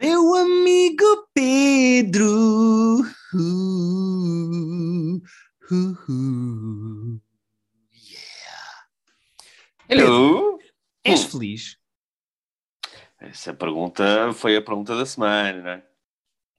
[0.00, 3.02] Meu amigo Pedro.
[3.34, 5.16] Uh,
[5.70, 7.20] uh, uh.
[7.92, 8.86] Yeah.
[9.88, 10.58] Hello!
[11.04, 11.28] És Hum.
[11.28, 11.76] feliz?
[13.20, 15.86] Essa pergunta foi a pergunta da semana, não é?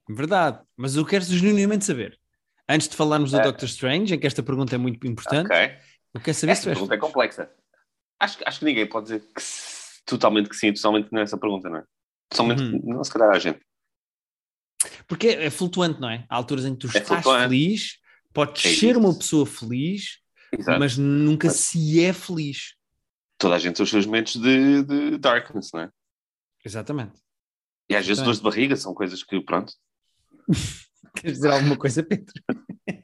[0.08, 0.60] Verdade.
[0.76, 2.18] Mas eu quero genuinamente saber.
[2.68, 3.42] Antes de falarmos do É.
[3.42, 5.56] Doctor Strange, em que esta pergunta é muito importante, Ok.
[6.14, 7.50] eu quero saber se Essa tu és pergunta é complexa.
[8.20, 11.20] Acho, que- acho que ninguém pode dizer que se- totalmente que sim totalmente que não
[11.20, 11.84] é essa pergunta, não é?
[12.28, 12.80] Totalmente, Uhum.
[12.94, 13.60] não, se calhar a gente.
[15.06, 16.26] Porque é flutuante, não é?
[16.28, 17.44] Há alturas em que tu É estás flutuante.
[17.48, 17.98] feliz,
[18.32, 18.98] podes É ser isso.
[19.00, 20.18] uma pessoa feliz,
[20.52, 20.78] Exato.
[20.78, 22.74] mas nunca se é feliz.
[23.38, 25.90] Toda a gente tem os seus momentos de, de darkness, não é?
[26.64, 27.20] Exatamente.
[27.88, 29.72] E às vezes dores de barriga são coisas que, pronto.
[31.16, 32.32] Queres dizer alguma coisa, Pedro?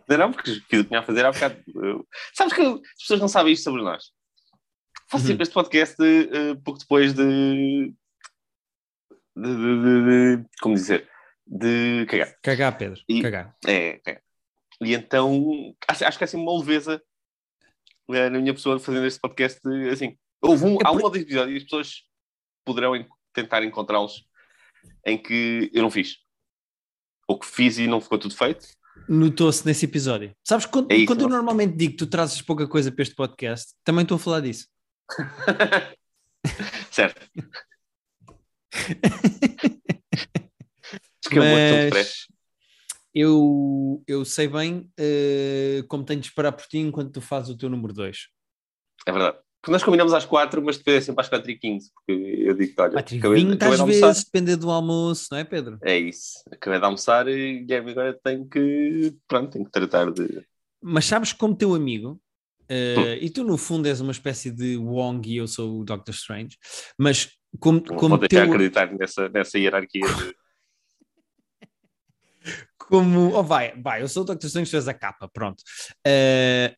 [0.08, 1.62] Não, não, porque que eu tinha a fazer há bocado.
[1.74, 4.12] Eu- Sabes que as pessoas não sabem isto sobre nós.
[5.10, 5.28] Faço Uhum.
[5.28, 7.24] sempre este podcast eh, pouco depois de,
[9.36, 11.08] de, de- de- Como dizer?
[11.46, 12.36] De cagar.
[12.42, 13.00] Cagar, Pedro.
[13.08, 13.56] E- Cagar.
[13.66, 14.20] É, é.
[14.82, 17.02] E então, acho, acho que é assim uma leveza
[18.10, 19.60] eh, na minha pessoa fazendo este podcast.
[19.90, 22.02] Assim, houve um, É há por- um ou dois episódios e as pessoas
[22.64, 24.24] poderão en- tentar encontrá-los
[25.06, 26.16] em que eu não fiz.
[27.26, 28.66] Ou que fiz e não ficou tudo feito.
[29.08, 30.34] Notou-se nesse episódio.
[30.46, 33.14] Sabes, quando, É isso, quando eu normalmente digo que tu trazes pouca coisa para este
[33.14, 34.66] podcast, também estou a falar disso.
[36.90, 37.20] certo.
[41.28, 41.90] Acho que é.
[41.90, 42.26] Mas
[43.14, 47.56] eu, eu sei bem eh, como tenho de esperar por ti enquanto tu fazes o
[47.56, 48.28] teu número 2.
[49.06, 49.38] É verdade.
[49.60, 52.54] Porque nós combinamos às 4, mas depois é sempre às 4 e 15 porque eu
[52.54, 54.06] digo, olha, acabei, 20 acabei às de almoçar.
[54.06, 55.78] vezes, depender do almoço, não é, Pedro?
[55.82, 56.44] É isso.
[56.50, 60.46] Acabei de almoçar e Guilherme agora tenho que, pronto, tenho que tratar de...
[60.80, 62.20] Mas sabes como teu amigo,
[62.70, 63.14] Hum.
[63.20, 66.58] e tu no fundo és uma espécie de Wong e eu sou o Doctor Strange,
[66.98, 70.06] mas como, como vou deixar teu, acreditar nessa, nessa hierarquia.
[70.06, 70.36] De...
[72.76, 74.46] como, oh vai, vai, eu sou o Dr.
[74.46, 75.62] Strange, tu és a capa, pronto.
[76.06, 76.74] Uh,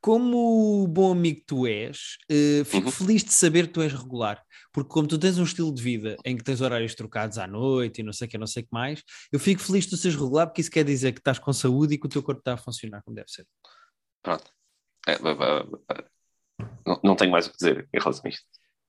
[0.00, 2.92] como bom amigo que tu és, uh, fico Uhum.
[2.92, 4.42] feliz de saber que tu és regular,
[4.72, 8.00] porque como tu tens um estilo de vida em que tens horários trocados à noite
[8.00, 9.96] e não sei o que, não sei o que mais, eu fico feliz de tu
[9.96, 12.40] seres regular, porque isso quer dizer que estás com saúde e que o teu corpo
[12.40, 13.46] está a funcionar como deve ser.
[14.22, 14.50] Pronto.
[15.08, 15.18] É,
[16.86, 18.44] não, não tenho mais o que dizer em relação a isto.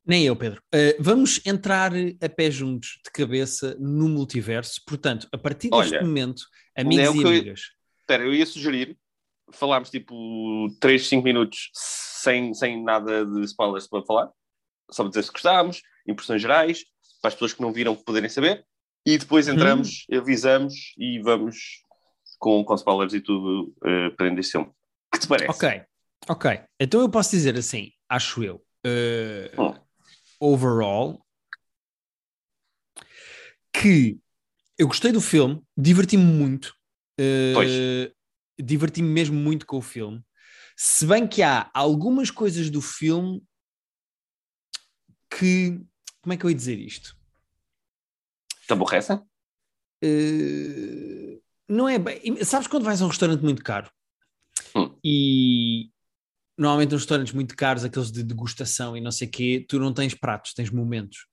[0.05, 0.61] Nem eu, Pedro.
[0.73, 1.91] Uh, vamos entrar
[2.21, 4.81] a pé juntos, de cabeça, no multiverso.
[4.85, 6.43] Portanto, a partir deste Olha, momento,
[6.75, 7.61] amigos é o e amigas,
[8.01, 8.97] Espera, eu ia sugerir
[9.53, 14.29] falarmos tipo 3, 5 minutos sem, sem nada de spoilers para falar,
[14.91, 16.83] só para dizer se gostámos, impressões gerais,
[17.21, 18.65] para as pessoas que não viram poderem saber,
[19.05, 19.53] e depois Uhum.
[19.53, 21.83] entramos, avisamos e vamos
[22.39, 24.71] com, com spoilers e tudo uh, para dentro deste filme.
[25.11, 25.51] que te parece?
[25.51, 25.81] Ok,
[26.29, 26.61] ok.
[26.79, 29.73] Então eu posso dizer assim, acho eu, uh, Hum.
[30.39, 31.25] overall,
[33.71, 34.19] que
[34.77, 36.75] eu gostei do filme, diverti-me muito,
[37.19, 38.13] uh,
[38.61, 40.23] diverti-me mesmo muito com o filme.
[40.75, 43.43] Se bem que há algumas coisas do filme
[45.29, 45.79] que.
[46.21, 47.15] Como é que eu ia dizer isto?
[48.65, 49.17] Te aborrecem?
[50.03, 52.43] Uh, não é bem.
[52.43, 53.91] Sabes quando vais a um restaurante muito caro
[54.75, 54.97] Hum.
[55.03, 55.91] e
[56.57, 59.93] normalmente uns restaurantes muito caros, aqueles de degustação e não sei o quê, tu não
[59.93, 61.25] tens pratos, tens momentos.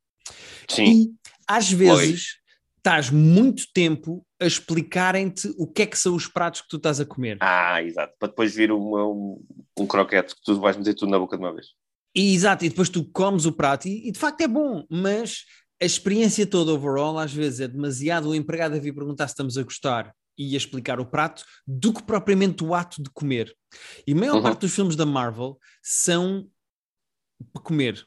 [0.68, 0.84] Sim.
[0.84, 1.12] E
[1.46, 2.36] às vezes
[2.76, 6.98] estás muito tempo a explicarem-te o que é que são os pratos que tu estás
[7.00, 7.36] a comer.
[7.40, 8.14] Ah, exato.
[8.18, 9.42] Para depois vir uma- um,
[9.78, 11.66] um croquete que tu vais meter tudo na boca de uma vez.
[12.14, 15.44] E, exato, e depois tu comes o prato e, e de facto é bom, mas
[15.80, 19.56] a experiência toda overall às vezes é demasiado o empregado a vir perguntar se estamos
[19.58, 20.12] a gostar
[20.42, 23.54] e a explicar o prato do que propriamente o ato de comer.
[24.06, 24.42] E a maior Uhum.
[24.42, 26.48] parte dos filmes da Marvel são
[27.52, 28.06] para comer.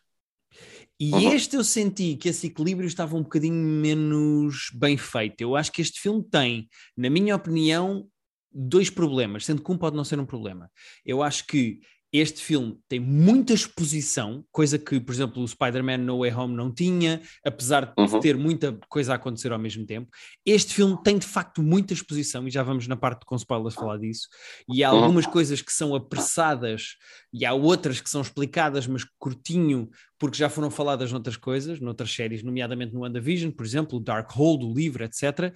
[0.99, 1.31] E Uhum.
[1.33, 5.41] este eu senti que esse equilíbrio estava um bocadinho menos bem feito.
[5.41, 6.67] Eu acho que este filme tem,
[6.97, 8.07] na minha opinião,
[8.51, 10.71] dois problemas, sendo que um pode não ser um problema.
[11.05, 11.81] Eu acho que
[12.13, 16.71] este filme tem muita exposição, coisa que, por exemplo, o Spider-Man No Way Home não
[16.71, 18.19] tinha, apesar de Uhum.
[18.19, 20.11] ter muita coisa a acontecer ao mesmo tempo.
[20.45, 23.97] Este filme tem de facto muita exposição, e já vamos na parte com spoilers falar
[23.97, 24.27] disso.
[24.69, 24.99] E há Uhum.
[24.99, 26.97] algumas coisas que são apressadas,
[27.33, 29.89] e há outras que são explicadas, mas curtinho,
[30.19, 34.29] porque já foram faladas noutras coisas, noutras séries, nomeadamente no WandaVision, por exemplo, o Dark
[34.33, 35.51] Hold, o livro, etc.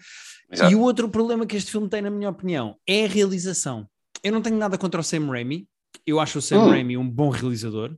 [0.52, 0.72] Exato.
[0.72, 3.88] E o outro problema que este filme tem, na minha opinião, é a realização.
[4.24, 5.68] Eu não tenho nada contra o Sam Raimi.
[6.06, 6.70] Eu acho o Sam Hum.
[6.70, 7.96] Raimi um bom realizador.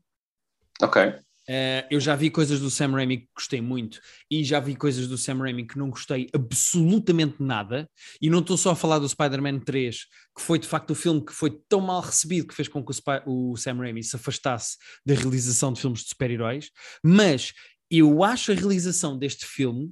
[0.81, 1.13] Ok.
[1.51, 3.99] Eh, eu já vi coisas do Sam Raimi que gostei muito
[4.29, 7.89] e já vi coisas do Sam Raimi que não gostei absolutamente nada.
[8.21, 9.97] E não estou só a falar do Spider-Man 3,
[10.37, 12.91] que foi de facto o filme que foi tão mal recebido que fez com que
[13.25, 16.69] o, o Sam Raimi se afastasse da realização de filmes de super-heróis,
[17.03, 17.51] mas
[17.89, 19.91] eu acho a realização deste filme,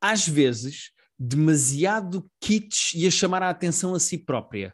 [0.00, 4.72] às vezes, demasiado kitsch e a chamar a atenção a si própria.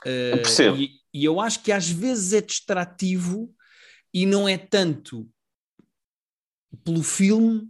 [0.00, 0.76] Uh, percebo.
[0.76, 3.54] E, e eu acho que às vezes é distrativo
[4.12, 5.28] e não é tanto
[6.84, 7.68] pelo filme,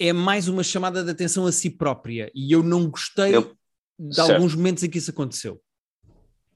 [0.00, 2.30] é mais uma chamada de atenção a si própria.
[2.34, 3.56] E eu não gostei Eu-
[3.98, 4.32] de certo.
[4.32, 5.60] alguns momentos em que isso aconteceu.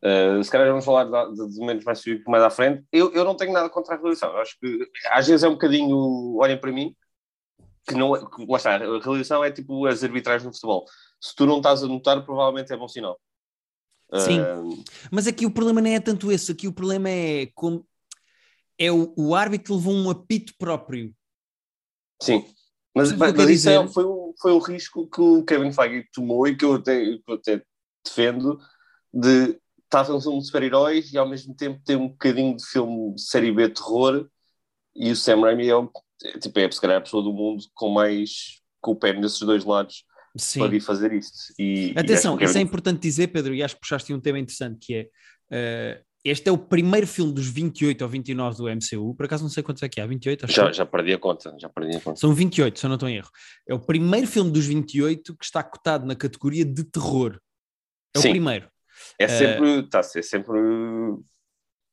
[0.03, 2.85] Uh, se calhar vamos falar de, momentos mais específicos mais à frente.
[2.91, 4.31] Eu, eu não tenho nada contra a realização.
[4.31, 6.95] Eu acho que às vezes é um bocadinho, olhem para mim,
[7.87, 10.85] que não é, que, lá está, a realização é tipo as arbitragens no futebol.
[11.21, 13.19] Se tu não estás a notar, provavelmente é bom sinal.
[14.19, 14.41] Sim.
[14.41, 17.87] Uh, Mas aqui o problema não é tanto esse, aqui o problema é como
[18.79, 21.15] é o, o árbitro levou um apito próprio.
[22.21, 22.45] sim.
[22.95, 26.55] Mas, mas quero isso é- foi, o, foi risco que o Kevin Feige tomou e
[26.55, 27.63] que eu até, que eu até
[28.05, 28.59] defendo
[29.13, 33.19] de estar a fazer um super-heróis e ao mesmo tempo ter um bocadinho de filme
[33.19, 34.29] série B terror
[34.95, 35.75] e o Sam Raimi é,
[36.25, 39.41] é, tipo, é se calhar a pessoa do mundo com mais com o pé nesses
[39.41, 40.05] dois lados
[40.37, 40.61] Sim.
[40.61, 41.53] para vir fazer isto.
[41.59, 44.21] E, e Atenção, acho que isso é importante dizer, Pedro, e acho que puxaste um
[44.21, 45.09] tema interessante que é
[45.51, 49.51] eh, este é o primeiro filme dos 28 ou 29 do MCU, por acaso não
[49.51, 50.45] sei quantos é que há, 28?
[50.45, 52.21] Acho já, que já perdi a conta, já perdi a conta.
[52.21, 53.31] São 28, se eu não estou em erro.
[53.69, 57.41] É o primeiro filme dos 28 que está cotado na categoria de terror.
[58.15, 58.31] É o Sim.
[58.31, 58.71] primeiro.
[59.19, 60.53] É sempre, está a ser sempre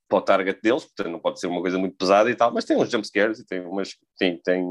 [0.08, 2.64] para o target deles, portanto não pode ser uma coisa muito pesada e tal, mas
[2.64, 4.64] tem uns jumpscares e tem umas tem, tem,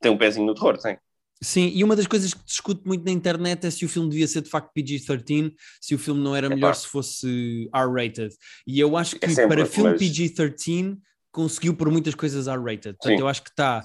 [0.00, 0.98] tem um pezinho no terror, tem.
[1.42, 4.26] Sim, e uma das coisas que discute muito na internet é se o filme devia
[4.26, 8.34] ser de facto PG-13, se o filme não era melhor se fosse R-rated.
[8.66, 10.98] E eu acho que É para filme mas- PG-13
[11.30, 12.96] conseguiu por muitas coisas R-rated.
[12.96, 13.20] Portanto, Sim.
[13.20, 13.84] eu acho que está,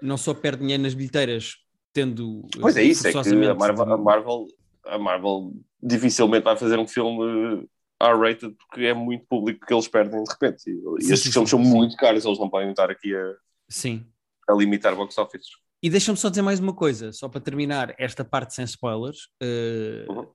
[0.00, 1.56] não só perde dinheiro nas bilheteiras,
[1.92, 2.46] tendo.
[2.60, 4.46] Pois é eh, isso, é que a Marvel, a Marvel,
[4.86, 5.52] a Marvel
[5.82, 7.66] dificilmente vai fazer um filme
[8.00, 10.70] R-rated porque é muito público que eles perdem de repente.
[10.70, 13.34] E, Sim, estes sim, filmes sim, são muito caros, eles não podem estar aqui a,
[13.68, 14.04] Sim.
[14.48, 15.46] a limitar box office.
[15.82, 19.28] E deixa-me só dizer mais uma coisa, só para terminar esta parte sem spoilers.
[19.42, 20.30] eh, Uhum.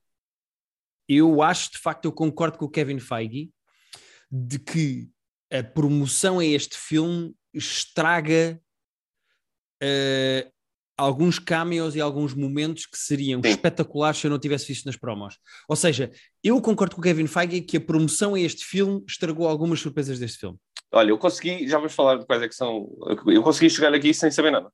[1.10, 3.50] Eu acho, de facto, eu concordo com o Kevin Feige
[4.30, 5.08] de que
[5.50, 8.60] a promoção a este filme estraga
[9.82, 10.50] eh,
[10.98, 13.48] alguns cameos e alguns momentos que seriam Sim.
[13.48, 15.38] espetaculares se eu não tivesse visto nas promos.
[15.66, 16.10] Ou seja,
[16.44, 20.18] eu concordo com o Kevin Feige que a promoção a este filme estragou algumas surpresas
[20.18, 20.58] deste filme.
[20.92, 22.86] Olha, eu consegui, já vamos falar de quais é que são.
[23.26, 24.70] Eu consegui chegar aqui sem saber nada.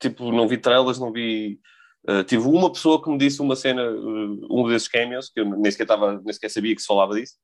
[0.00, 1.60] Tipo, não vi trailers, não vi.
[2.08, 5.44] uh, tive uma pessoa que me disse uma cena, uh, um desses cameos, que eu
[5.44, 7.34] nem sequer, tava, nem sequer sabia que se falava disso,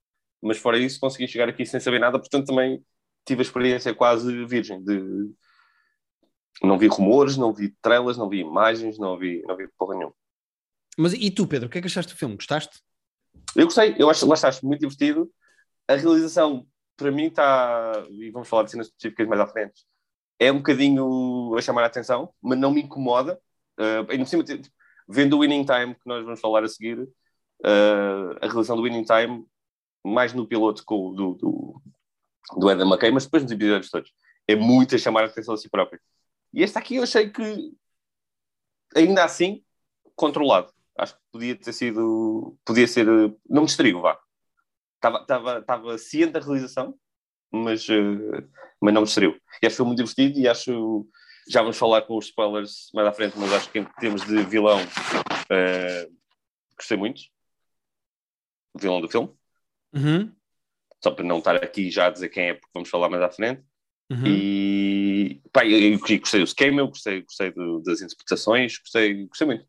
[0.43, 2.83] mas fora isso consegui chegar aqui sem saber nada, portanto também
[3.27, 5.33] tive a experiência quase virgem de.
[6.63, 10.15] Não vi rumores, não vi trailers, não vi imagens, não vi, não vi porra nenhuma.
[10.97, 12.37] Mas e tu, Pedro, o que é que achaste do filme?
[12.37, 12.81] Gostaste?
[13.57, 15.31] Eu gostei, eu acho, lá está, acho muito divertido.
[15.89, 16.67] A realização,
[16.97, 19.83] para mim, está, e vamos falar de cenas específicas mais à frente,
[20.45, 23.41] é um bocadinho a chamar a atenção, mas não me incomoda.
[23.79, 24.69] Uh, ainda cima, tipo,
[25.09, 29.05] vendo o Winning Time, que nós vamos falar a seguir, uh, a realização do Winning
[29.05, 29.47] Time,
[30.05, 31.83] mais no piloto com, do, do,
[32.59, 34.13] do Adam McKay, mas depois nos episódios todos,
[34.47, 36.01] é muito a chamar a atenção a si próprio.
[36.53, 37.73] E este aqui eu achei que,
[38.95, 39.65] ainda assim,
[40.15, 40.73] controlado.
[40.97, 42.57] Acho que podia ter sido.
[42.65, 43.07] Podia ser.
[43.49, 44.19] Não me distrigo, vá.
[45.03, 46.95] Estava ciente da realização,
[47.55, 48.49] mas, uh,
[48.81, 49.35] mas não me distrigo.
[49.63, 51.07] E acho que foi muito divertido e acho.
[51.49, 54.43] Já vamos falar com os spoilers mais à frente, mas acho que em termos de
[54.45, 56.17] vilão, uh,
[56.77, 57.21] gostei muito.
[58.75, 59.31] O vilão do filme.
[59.95, 60.33] Uhum,
[61.03, 63.31] Só para não estar aqui já a dizer quem é, porque vamos falar mais à
[63.31, 63.63] frente.
[64.11, 64.27] uhum.
[64.27, 69.67] E pá, eu, eu gostei do cameo, gostei, gostei do- das interpretações, gostei, gostei muito.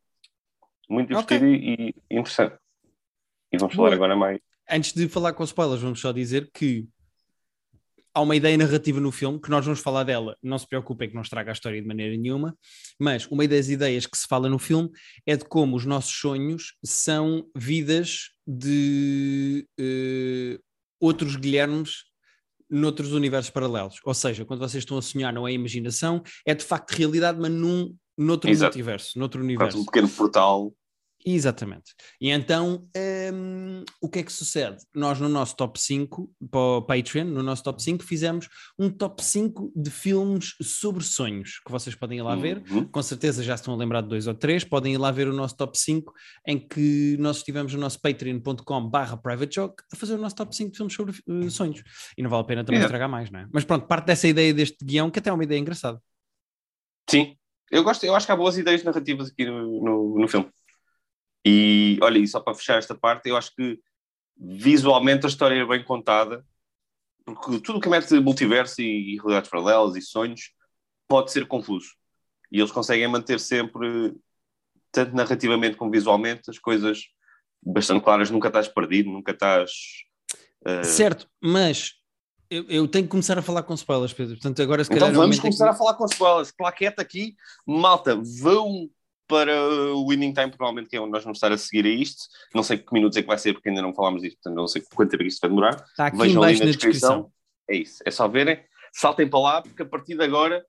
[0.90, 2.58] Muito divertido e, e interessante.
[3.52, 3.90] E vamos Boa.
[3.90, 4.40] falar agora mais.
[4.70, 6.88] Antes de falar com spoilers, vamos só dizer que
[8.16, 11.16] há uma ideia narrativa no filme, que nós vamos falar dela, não se preocupem que
[11.16, 12.58] não estraga a história de maneira nenhuma,
[12.98, 14.90] mas uma das ideias que se fala no filme
[15.26, 20.58] é de como os nossos sonhos são vidas de eh,
[21.00, 22.06] outros Guilhermes
[22.70, 24.00] noutros universos paralelos.
[24.04, 27.52] Ou seja, quando vocês estão a sonhar não é imaginação, é de facto realidade, mas
[27.52, 28.70] num noutro Exato.
[28.72, 29.80] multiverso, noutro universo.
[29.80, 30.74] um pequeno portal.
[31.26, 31.96] Exatamente.
[32.22, 32.88] E então,
[33.34, 34.78] hum, o que é que sucede?
[34.94, 39.24] Nós, no nosso top 5, para o Patreon, no nosso top 5, fizemos um top
[39.24, 42.62] 5 de filmes sobre sonhos, que vocês podem ir lá ver.
[42.70, 42.86] Uhum.
[42.86, 44.64] Com certeza já estão a lembrar de dois ou três.
[44.64, 46.14] Podem ir lá ver o nosso top 5,
[46.46, 50.56] em que nós estivemos no nosso patreon.com barra private joke a fazer o nosso top
[50.56, 51.82] 5 de filmes sobre eh, sonhos.
[52.16, 52.88] E não vale a pena também Yeah.
[52.88, 53.48] estragar mais, não é?
[53.52, 56.00] Mas pronto, parte dessa ideia deste guião, que até é uma ideia engraçada.
[57.10, 57.36] Sim,
[57.72, 60.50] eu gosto, eu acho que há boas ideias narrativas aqui no, no, no filme.
[61.46, 63.80] E olha, e só para fechar esta parte, eu acho que
[64.36, 66.46] visualmente a história é bem contada,
[67.24, 70.52] porque tudo o que mete multiverso e, e realidades paralelas e sonhos
[71.08, 71.90] pode ser confuso.
[72.52, 74.16] E eles conseguem manter sempre,
[74.92, 77.06] tanto narrativamente como visualmente, as coisas
[77.62, 78.32] bastante claras.
[78.32, 79.72] Nunca estás perdido, nunca estás.
[80.66, 80.84] Uh...
[80.84, 81.94] Certo, mas
[82.50, 84.36] eu, eu, tenho que começar a falar com spoilers, Pedro.
[84.36, 85.10] Portanto, agora se calhar.
[85.10, 86.52] Então vamos começar a falar com spoilers.
[86.52, 87.36] Plaquete aqui,
[87.66, 88.90] malta, vão
[89.28, 89.54] para
[89.94, 92.24] o Winning Time, provavelmente, que é onde nós vamos estar a seguir a isto.
[92.54, 94.68] Não sei que minutos é que vai ser, porque ainda não falámos disto, portanto, não
[94.68, 95.76] sei quanto tempo é isto vai demorar.
[95.90, 97.10] Está aqui Vejam ali na, na descrição.
[97.10, 97.32] descrição.
[97.70, 98.64] É isso, é só verem.
[98.94, 100.66] Saltem para lá, porque a partir de agora,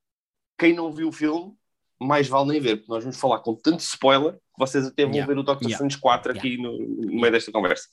[0.58, 1.52] quem não viu o filme,
[2.00, 5.12] mais vale nem ver, porque nós vamos falar com tanto spoiler que vocês até vão
[5.12, 5.32] yeah.
[5.32, 5.74] ver o Doctor yeah.
[5.74, 6.40] Strange 4 yeah.
[6.40, 7.88] aqui no, no meio desta conversa.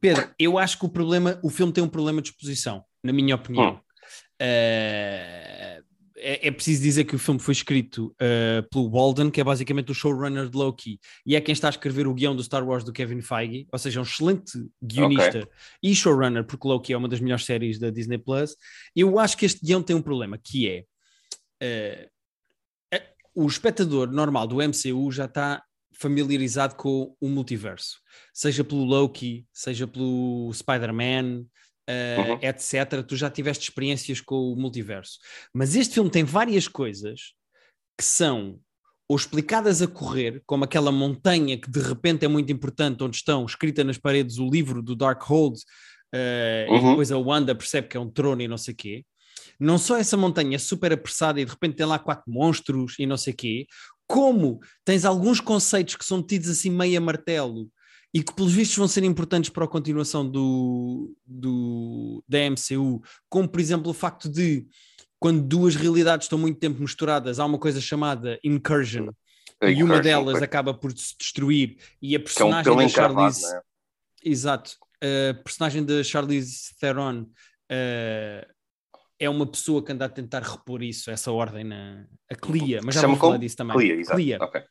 [0.00, 3.34] Pedro, eu acho que o problema, o filme tem um problema de exposição, na minha
[3.34, 3.74] opinião.
[3.74, 3.80] Hum.
[4.42, 5.43] Uh,
[6.26, 9.92] é, é, preciso dizer que o filme foi escrito uh, pelo Walden, que é basicamente
[9.92, 12.82] o showrunner de Loki, e é quem está a escrever o guião do Star Wars
[12.82, 14.52] do Kevin Feige, ou seja, um excelente
[14.82, 15.50] guionista okay.
[15.82, 18.56] e showrunner, porque Loki é uma das melhores séries da Disney Plus.
[18.96, 22.14] Eu acho que este guião tem um problema, que é uh,
[23.34, 25.62] o espectador normal do MCU já está
[25.92, 28.00] familiarizado com o multiverso,
[28.32, 31.44] seja pelo Loki, seja pelo Spider-Man,
[31.88, 32.38] uh, uhum.
[32.42, 33.02] etc.
[33.06, 35.18] Tu já tiveste experiências com o multiverso.
[35.52, 37.32] Mas este filme tem várias coisas
[37.98, 38.58] que são
[39.06, 43.44] ou explicadas a correr, como aquela montanha que de repente é muito importante, onde estão
[43.44, 46.76] escrita nas paredes o livro do Darkhold, uh, uhum.
[46.76, 49.04] e depois a Wanda percebe que é um trono e não sei o quê.
[49.60, 53.04] Não só essa montanha é super apressada e de repente tem lá quatro monstros e
[53.04, 53.66] não sei o quê,
[54.06, 57.68] como tens alguns conceitos que são tidos assim meio a martelo
[58.14, 63.48] e que pelos vistos vão ser importantes para a continuação do, do, da MCU, como
[63.48, 64.64] por exemplo o facto de
[65.18, 69.08] quando duas realidades estão muito tempo misturadas, há uma coisa chamada incursion,
[69.60, 73.44] é e uma delas acaba por se destruir e a personagem é um da Charlize
[73.46, 73.60] é?
[74.24, 78.54] exato, a personagem da Charlize Theron uh,
[79.18, 82.94] é uma pessoa que anda a tentar repor isso, essa ordem na a Clia, mas
[82.94, 83.76] já vamos falar disso também.
[83.76, 84.16] Clia, exato.
[84.16, 84.38] Clia.
[84.40, 84.62] Okay.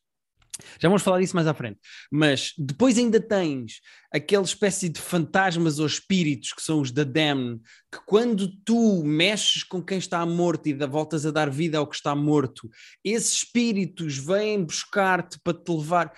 [0.79, 1.79] Já vamos falar disso mais à frente.
[2.11, 3.81] Mas depois ainda tens
[4.11, 7.59] aquela espécie de fantasmas ou espíritos que são os da Damn,
[7.91, 11.95] que quando tu mexes com quem está morto e voltas a dar vida ao que
[11.95, 12.69] está morto,
[13.03, 16.13] esses espíritos vêm buscar-te para te levar.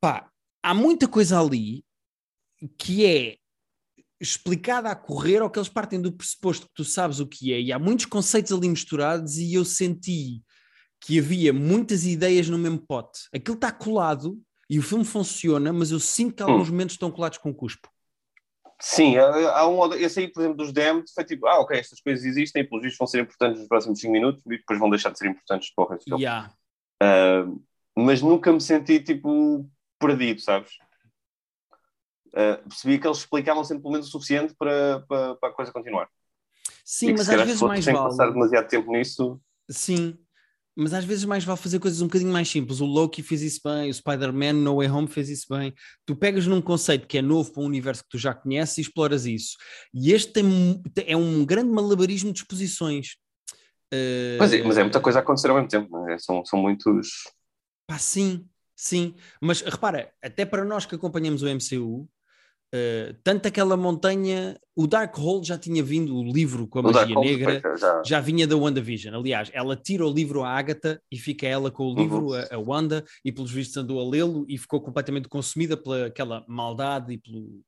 [0.00, 0.30] Pá,
[0.62, 1.84] há muita coisa ali
[2.78, 3.36] que é
[4.20, 7.60] explicada a correr ou que eles partem do pressuposto que tu sabes o que é,
[7.60, 10.40] e há muitos conceitos ali misturados, e eu senti
[11.02, 13.22] que havia muitas ideias no mesmo pote.
[13.34, 14.40] Aquilo está colado
[14.70, 16.70] e o filme funciona, mas eu sinto que alguns hum.
[16.70, 17.90] momentos estão colados com cuspo.
[18.80, 22.24] Sim, há um, esse aí, por exemplo, dos Damned, foi tipo, ah, ok, estas coisas
[22.24, 25.18] existem, pelos vistos vão ser importantes nos próximos 5 minutos e depois vão deixar de
[25.18, 26.18] ser importantes para o resto do.
[26.18, 26.52] Yeah.
[27.02, 27.62] Uh,
[27.96, 29.68] mas nunca me senti, tipo,
[29.98, 30.72] perdido, sabes?
[32.28, 35.72] Uh, percebi que eles explicavam sempre pelo menos o suficiente para, para, para a coisa
[35.72, 36.08] continuar.
[36.84, 37.98] Sim, mas às vezes mais vale.
[37.98, 39.40] passar demasiado tempo nisso.
[39.68, 40.18] Sim,
[40.76, 42.80] mas às vezes mais vale fazer coisas um bocadinho mais simples.
[42.80, 45.74] O Loki fez isso bem, o Spider-Man No Way Home fez isso bem.
[46.06, 48.80] Tu pegas num conceito que é novo para um universo que tu já conheces e
[48.80, 49.56] exploras isso.
[49.92, 53.16] E este tem, é um grande malabarismo de exposições.
[53.92, 54.38] Uh...
[54.38, 56.18] Mas, é, mas é muita coisa a acontecer ao mesmo tempo, é?
[56.18, 57.08] são, são muitos.
[57.86, 59.14] Pá, sim, sim.
[59.40, 62.08] Mas repara, até para nós que acompanhamos o MCU,
[62.74, 67.20] Uh, tanto aquela montanha, o Darkhold já tinha vindo, o livro com a o magia
[67.20, 68.02] negra, já...
[68.02, 68.20] já...
[68.20, 69.14] vinha da WandaVision.
[69.14, 72.34] Aliás, ela tira o livro à Agatha e fica ela com o livro, uhum.
[72.34, 76.46] a, a, Wanda, e pelos vistos andou a lê-lo e ficou completamente consumida pela aquela
[76.48, 77.62] maldade e pelo,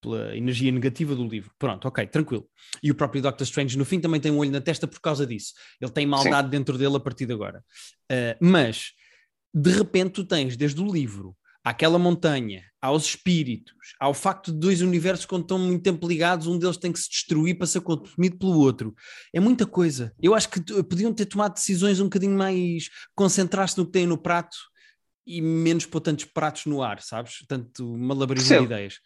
[0.00, 1.50] pela energia negativa do livro.
[1.58, 2.48] Pronto, ok, tranquilo.
[2.82, 5.26] E o próprio Doctor Strange, no fim, também tem um olho na testa por causa
[5.26, 5.52] disso.
[5.78, 6.52] Ele tem maldade Sim.
[6.52, 7.62] dentro dele a partir de agora.
[8.10, 8.92] Uh, mas,
[9.52, 11.36] de repente, tu tens desde o livro
[11.68, 16.58] àquela montanha, aos espíritos, ao facto de dois universos quando estão muito tempo ligados, um
[16.58, 18.94] deles tem que se destruir para ser consumido pelo outro.
[19.34, 20.14] É muita coisa.
[20.22, 24.16] Eu acho que podiam ter tomado decisões um bocadinho mais concentradas no que têm no
[24.16, 24.56] prato
[25.26, 27.44] e menos pôr tantos pratos no ar, sabes?
[27.46, 29.00] Tanto malabarismo de ideias.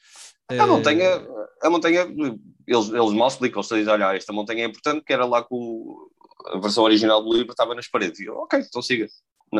[0.48, 1.26] A montanha,
[1.62, 5.24] a montanha eles, eles mal explicam, eles dizem, olha, esta montanha é importante, que era
[5.24, 6.08] lá com
[6.46, 8.20] a versão original do livro estava nas paredes.
[8.20, 9.08] E eu, ok, então siga.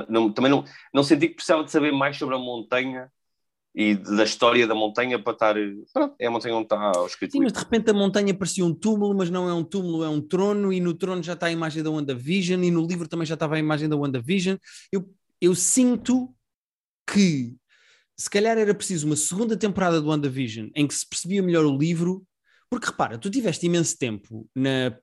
[0.08, 3.10] Não, também não, não senti que precisava de saber mais sobre a montanha
[3.74, 5.54] e da história da montanha para estar.
[5.92, 7.32] Pronto, é a montanha onde está o escrito.
[7.32, 10.08] Sim, mas de repente a montanha parecia um túmulo, mas não é um túmulo, é
[10.08, 13.26] um trono, e no trono já está a imagem da WandaVision, e no livro também
[13.26, 14.56] já estava a imagem da WandaVision.
[14.90, 15.08] Eu,
[15.40, 16.34] eu sinto
[17.10, 17.56] que
[18.16, 21.76] se calhar era preciso uma segunda temporada do WandaVision em que se percebia melhor o
[21.76, 22.24] livro,
[22.70, 24.96] porque repara, tu tiveste imenso tempo na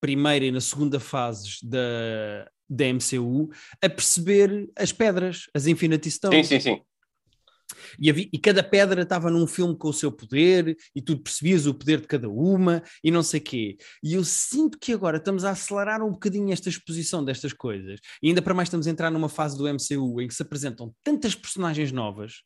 [0.00, 3.50] primeira e na segunda fases da, da MCU
[3.82, 6.46] a perceber as pedras, as Infinity Stones.
[6.46, 6.82] Sim, sim, sim.
[7.98, 11.66] E, havia, e, cada pedra estava num filme com o seu poder, e tu percebias
[11.66, 13.76] o poder de cada uma, e não sei quê.
[14.02, 18.00] E eu sinto que agora estamos a acelerar um bocadinho esta exposição destas coisas.
[18.22, 20.94] E ainda para mais estamos a entrar numa fase do MCU em que se apresentam
[21.02, 22.42] tantas personagens novas.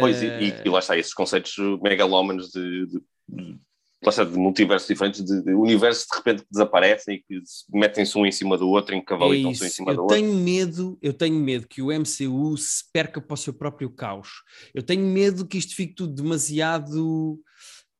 [0.00, 0.24] Pois, uh...
[0.24, 3.60] e, e, lá está, esses conceitos megalómanos de, de, de
[4.02, 8.32] de multiversos diferentes, de, de universos de repente que desaparecem e que metem-se um em
[8.32, 10.42] cima do outro, encavalitam-se é um em cima eu do tenho outro.
[10.42, 14.42] Medo, eu tenho medo que o MCU se perca para o seu próprio caos.
[14.74, 17.38] Eu tenho medo que isto fique tudo demasiado.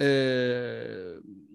[0.00, 1.50] Uh...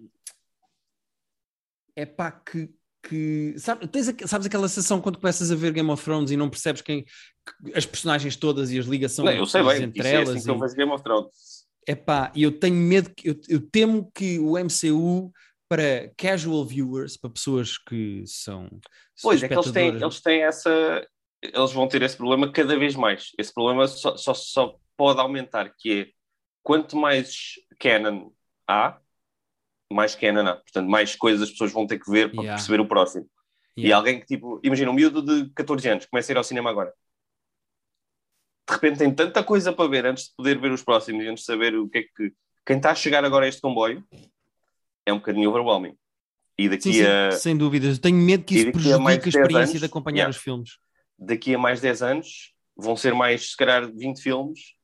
[1.96, 2.68] É pá, que,
[3.02, 6.50] que sabe, tens, sabes aquela sensação quando começas a ver Game of Thrones e não
[6.50, 7.06] percebes quem
[7.74, 10.28] as personagens todas e as ligações não, eu sei bem, entre elas.
[10.28, 11.55] É assim que eu vejo Game of Thrones
[11.86, 15.32] epá, eu tenho medo, que, eu, eu temo que o MCU
[15.68, 18.68] para casual viewers, para pessoas que são.
[19.22, 21.06] Pois é que eles têm, eles têm essa.
[21.42, 23.30] Eles vão ter esse problema cada vez mais.
[23.38, 26.08] Esse problema só, só, só pode aumentar, que é
[26.62, 28.30] quanto mais canon
[28.66, 28.98] há,
[29.92, 30.56] mais canon há.
[30.56, 32.56] Portanto, mais coisas as pessoas vão ter que ver para yeah.
[32.56, 33.28] perceber o próximo.
[33.78, 33.88] Yeah.
[33.88, 36.70] E alguém que, tipo, imagina um miúdo de 14 anos, começa a ir ao cinema
[36.70, 36.92] agora
[38.68, 41.42] de repente tem tanta coisa para ver antes de poder ver os próximos e antes
[41.42, 42.32] de saber o que é que.
[42.64, 44.04] Quem está a chegar agora a este comboio
[45.04, 45.96] é um bocadinho overwhelming.
[46.58, 47.30] E daqui sim, a.
[47.30, 47.98] Sim, sem dúvidas.
[47.98, 50.78] Tenho medo que isso prejudique a, experiência anos, de acompanhar yeah, os filmes.
[51.18, 54.76] Daqui a mais 10 anos vão ser mais, se calhar, 20 filmes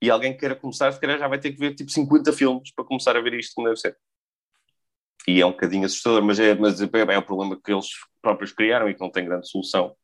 [0.00, 2.72] e alguém que queira começar, se calhar já vai ter que ver tipo 50 filmes
[2.72, 3.96] para começar a ver isto como deve ser.
[5.26, 7.88] E é um bocadinho assustador, mas é, mas é, é o problema que eles
[8.22, 9.94] próprios criaram e que não tem grande solução.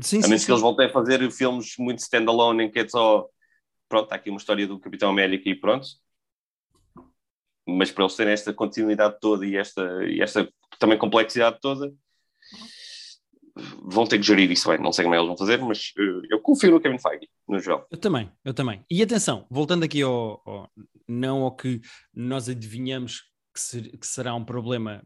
[0.00, 3.26] Sim, a menos que eles voltem a fazer filmes muito standalone em que é só
[3.88, 5.86] pronto, está aqui uma história do Capitão América e pronto.
[7.66, 10.48] Mas para eles terem esta continuidade toda e esta, e esta
[10.78, 11.92] também complexidade toda,
[13.82, 14.78] vão ter que gerir isso bem.
[14.78, 17.58] Não sei como é eles vão fazer, mas uh, eu confio no Kevin Feige, no
[17.58, 17.86] geral.
[17.90, 18.84] Eu também, eu também.
[18.90, 20.70] E atenção, voltando aqui ao, ao
[21.08, 21.80] não ao que
[22.14, 23.22] nós adivinhamos
[23.52, 25.02] que, ser, que será um problema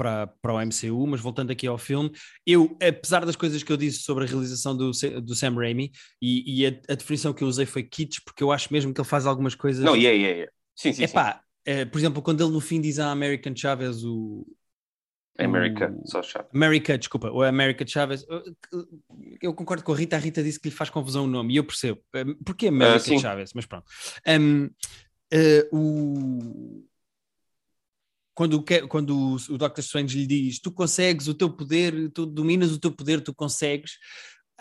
[0.00, 2.10] para, para o MCU, mas voltando aqui ao filme,
[2.46, 5.92] eu, apesar das coisas que eu disse sobre a realização do, do Sam Raimi,
[6.22, 9.00] e, e a, a, definição que eu usei foi kits, porque eu acho mesmo que
[9.00, 9.84] ele faz algumas coisas.
[9.84, 10.52] Não, yeah, yeah, yeah.
[10.74, 11.04] Sim, sim.
[11.04, 11.40] Epá, sim.
[11.66, 14.46] É, por exemplo, quando ele no fim diz a American Chavez o.
[15.38, 16.08] America, o...
[16.08, 16.50] só Chavez.
[16.54, 18.24] America, desculpa, o America Chavez.
[19.42, 21.56] Eu concordo com a Rita, a Rita disse que lhe faz confusão o nome, e
[21.58, 22.00] eu percebo.
[22.42, 23.52] Porquê America uh, Chavez?
[23.52, 23.84] Mas pronto.
[24.26, 26.89] Um, uh, o
[28.40, 32.72] quando, quando o, o Doctor Strange lhe diz tu consegues o teu poder, tu dominas
[32.72, 33.98] o teu poder, tu consegues,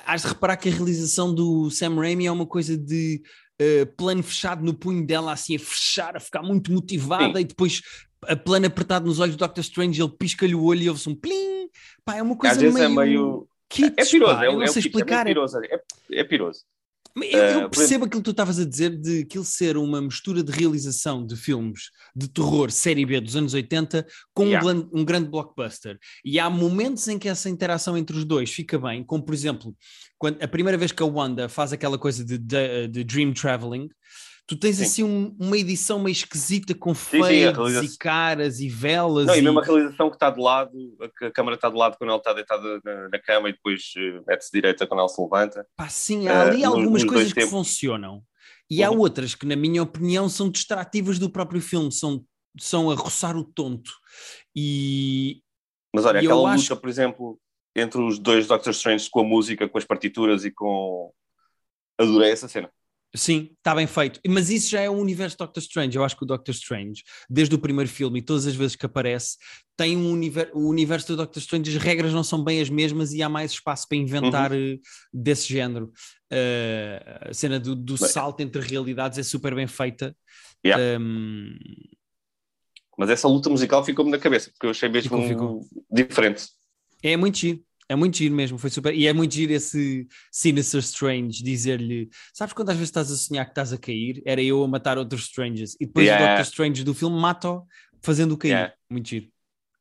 [0.05, 3.21] has de reparar que a realização do Sam Raimi é uma coisa de
[3.61, 7.39] uh, plano fechado no punho dela, assim, a fechar, a ficar muito motivada Sim.
[7.39, 7.81] e depois
[8.27, 11.15] a plano apertado nos olhos do Doctor Strange, ele pisca-lhe o olho e ouve-se um
[11.15, 11.69] plim.
[12.03, 12.77] Pá, é uma coisa meio...
[12.79, 13.47] É meio...
[13.69, 15.21] Kits, é piroso, pá, é, eu não é, sei explicar.
[15.25, 16.65] É, piroso, é, é piroso.
[17.23, 20.43] Eu, eu uh, percebo aquilo que tu estavas a dizer de aquilo ser uma mistura
[20.43, 24.67] de realização de filmes de terror série B dos anos 80 com yeah.
[24.67, 25.97] um, um, grande blockbuster.
[26.23, 29.75] E há momentos em que essa interação entre os dois fica bem, como por exemplo,
[30.17, 33.89] quando, a primeira vez que a Wanda faz aquela coisa de, de, de dream traveling,
[34.49, 34.83] tu tens sim.
[34.83, 39.27] assim um, uma edição meio esquisita com fades e caras e velas.
[39.27, 41.77] Não, e, e mesmo a realização que está de lado, a, a câmera está de
[41.77, 45.07] lado quando ela está deitada na, na cama e depois uh, mete-se direita quando ela
[45.07, 45.67] se levanta.
[45.77, 47.51] Pá, sim, há ali uh, algumas coisas que tempos.
[47.51, 48.23] funcionam.
[48.67, 48.87] E uhum.
[48.87, 52.25] há outras que, na minha opinião, são distrativas do próprio filme, são,
[52.59, 53.91] são a roçar o tonto.
[54.55, 55.43] E.
[55.93, 56.75] Mas olha, e aquela luta, acho...
[56.75, 57.39] por exemplo,
[57.75, 61.13] entre os dois Doctor Strange com a música, com as partituras e com.
[61.99, 62.71] Adorei essa cena.
[63.15, 64.19] Sim, está bem feito.
[64.27, 65.97] Mas isso já é o universo Doctor Strange.
[65.97, 68.85] Eu acho que o Doctor Strange, desde o primeiro filme e todas as vezes que
[68.85, 69.37] aparece,
[69.75, 73.11] tem um universo, o universo do Doctor Strange, as regras não são bem as mesmas
[73.11, 74.73] e há mais espaço para inventar uhum.
[74.73, 74.77] Eh,
[75.11, 75.91] desse género.
[76.31, 80.15] Uh, a cena do, do salto entre realidades é super bem feita.
[80.63, 80.99] Yeah.
[80.99, 81.57] Um...
[82.95, 85.61] Mas essa luta musical ficou-me na cabeça, porque eu achei mesmo ficou, ficou.
[85.89, 86.49] diferente.
[87.01, 87.63] É muito giro.
[87.89, 88.93] É muito giro mesmo, foi super.
[88.93, 93.45] E é muito giro esse Sinister Strange dizer-lhe: Sabes quando às vezes estás a sonhar
[93.45, 94.21] que estás a cair?
[94.23, 95.75] Era eu a matar outros Strangers.
[95.81, 96.23] E depois yeah.
[96.23, 97.65] o Doctor Strange do filme mata-o
[98.03, 98.51] fazendo-o cair.
[98.51, 98.73] Yeah.
[98.91, 99.25] Muito giro.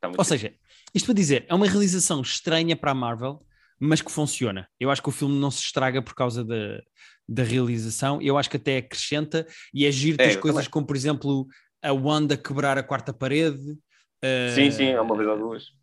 [0.01, 0.39] Tá muito Ou giro.
[0.39, 0.55] seja,
[0.95, 3.45] isto para dizer, é uma realização estranha para a Marvel,
[3.79, 4.67] mas que funciona.
[4.81, 6.81] Eu acho que o filme não se estraga por causa da,
[7.29, 8.23] da realização.
[8.23, 10.71] Eu acho que até acrescenta e é giro é, coisas também.
[10.71, 11.47] como, por exemplo,
[11.83, 13.77] a Wanda quebrar a quarta parede.
[14.55, 15.78] Sim, uh, sim, é uma vez ou duas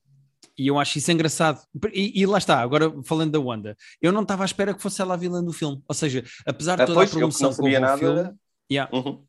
[0.57, 1.61] e eu acho isso engraçado.
[1.93, 5.01] E, e, lá está, agora falando da Wanda, eu não estava à espera que fosse
[5.01, 5.81] ela a vilã do filme.
[5.87, 7.97] Ou seja, apesar de ah, toda a promoção que houve nada...
[7.97, 8.35] filme,
[8.71, 9.25] yeah, uhum.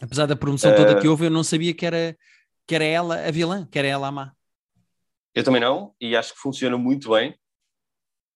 [0.00, 0.76] apesar da promoção uh...
[0.76, 2.16] toda que houve, eu não sabia que era,
[2.66, 4.32] que era ela a vilã, que era ela a má.
[5.34, 7.38] Eu também não, e acho que funciona muito bem.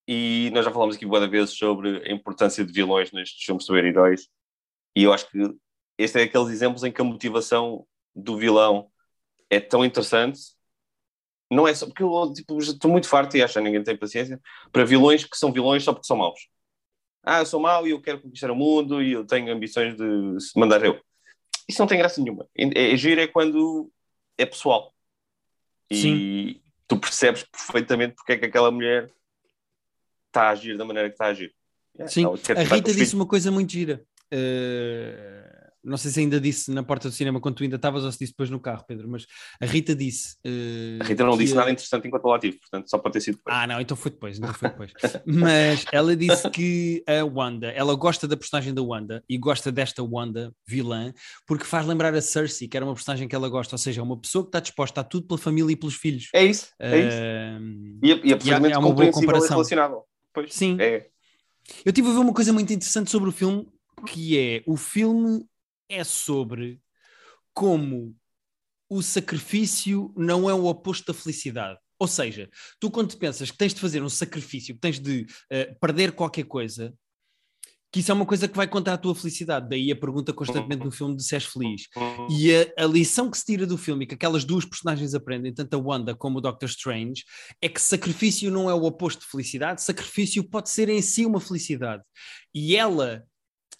[0.07, 3.67] E nós já falamos aqui várias vezes sobre a importância de vilões nestes filmes de
[3.67, 4.29] super-heróis.
[4.95, 5.39] E eu acho que
[5.97, 8.91] este é aqueles exemplos em que a motivação do vilão
[9.49, 10.41] é tão interessante.
[11.53, 14.41] Não é só porque eu tipo, estou muito farto e acho que ninguém tem paciência
[14.73, 16.49] para vilões que são vilões só porque são maus.
[17.23, 20.37] Ah, eu sou mau e eu quero conquistar o mundo e eu tenho ambições de
[20.57, 20.99] mandar eu.
[21.69, 22.49] Isso não tem graça nenhuma.
[22.57, 23.91] É, é giro é quando
[24.39, 24.93] é pessoal.
[25.91, 26.61] E Sim.
[26.89, 29.11] tu percebes perfeitamente porque é que aquela mulher
[30.29, 31.55] está a agir da maneira que está a agir.
[32.09, 34.03] Sim, a Rita disse uma coisa muito gira.
[34.33, 35.42] Uh
[35.85, 38.19] não sei se ainda disse na porta do cinema quando tu ainda estavas ou se
[38.19, 39.27] disse depois no carro, Pedro, mas
[39.61, 40.37] a Rita disse.
[40.47, 43.37] Uh, a Rita não disse nada interessante enquanto lá tive, portanto, só pode ter sido
[43.37, 43.57] depois.
[43.57, 44.93] Ah, não, então foi depois, então foi depois.
[45.27, 50.03] mas ela disse que a Wanda, ela gosta da personagem da Wanda e gosta desta
[50.03, 51.13] Wanda vilã,
[51.47, 54.05] porque faz lembrar a Cersei, que era uma personagem que ela gosta, ou seja, é
[54.05, 56.29] uma pessoa que está disposta a tudo pela família e pelos filhos.
[56.35, 57.17] É isso, é isso.
[57.17, 59.51] Uh, e, e é perfeitamente é uma boa comparação.
[59.51, 60.05] relacionável.
[60.33, 60.77] Pois, Sim.
[60.81, 61.07] É.
[61.85, 63.69] Eu tive a ver uma coisa muito interessante sobre o filme,
[64.07, 65.47] que é o filme
[65.93, 66.81] é sobre
[67.53, 68.17] como
[68.89, 71.79] o sacrifício não é o oposto da felicidade.
[71.99, 72.51] Ou seja,
[72.81, 76.45] tu quando pensas que tens de fazer um sacrifício, que tens de uh, perder qualquer
[76.45, 76.93] coisa,
[77.93, 79.69] que isso é uma coisa que vai contra a tua felicidade.
[79.69, 81.89] Daí a pergunta constantemente no filme de se és feliz.
[82.31, 85.53] E a, a, lição que se tira do filme e que aquelas duas personagens aprendem,
[85.53, 87.23] tanto a Wanda como o Doctor Strange,
[87.61, 91.39] é que sacrifício não é o oposto de felicidade, sacrifício pode ser em si uma
[91.39, 92.03] felicidade.
[92.55, 93.23] E ela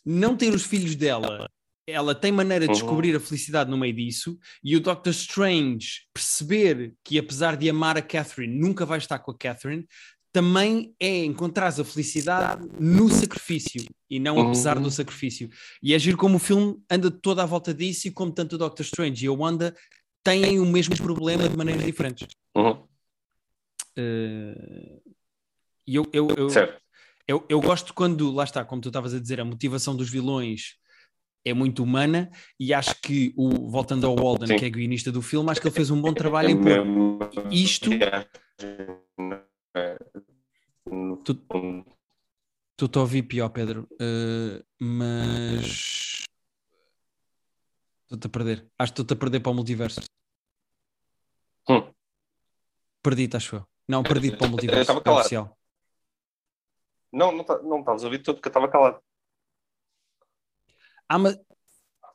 [0.05, 1.49] não ter os filhos dela
[1.87, 2.79] ela tem maneira de uhum.
[2.79, 7.97] descobrir a felicidade no meio disso e o Doctor Strange perceber que apesar de amar
[7.97, 9.87] a Catherine nunca vai estar com a Catherine
[10.33, 14.91] também é encontrar a felicidade no sacrifício e não apesar do uhum.
[14.91, 15.51] sacrifício
[15.83, 18.59] e é giro como o filme anda toda à volta disso e como tanto o
[18.59, 19.75] Doctor Strange e a Wanda
[20.23, 22.71] têm o mesmo problema de maneiras diferentes uhum.
[23.99, 25.03] uh,
[25.87, 26.49] eu, eu, eu,
[27.27, 30.77] eu, eu gosto quando, lá está, como tu estavas a dizer, a motivação dos vilões
[31.45, 34.57] é muito humana e acho que o voltando ao Walden, Sim.
[34.57, 37.91] que é guionista do filme, acho que ele fez um bom trabalho em pôr isto.
[41.25, 41.35] Tu,
[42.77, 46.27] tu te ouvi pior, Pedro, uh, mas
[48.03, 48.67] estou-te a perder.
[48.79, 50.01] Acho que estou-te a perder para o multiverso.
[51.69, 51.93] Hum.
[53.03, 53.67] Perdi-te, acho eu.
[53.89, 54.81] Não, perdi-te para o multiverso.
[54.81, 55.21] Eu estava calado.
[55.21, 55.59] Oficial.
[57.13, 59.01] Não, não, tá, não estavas a ouvir tudo porque eu estava calado.
[61.13, 61.39] Ah, mas...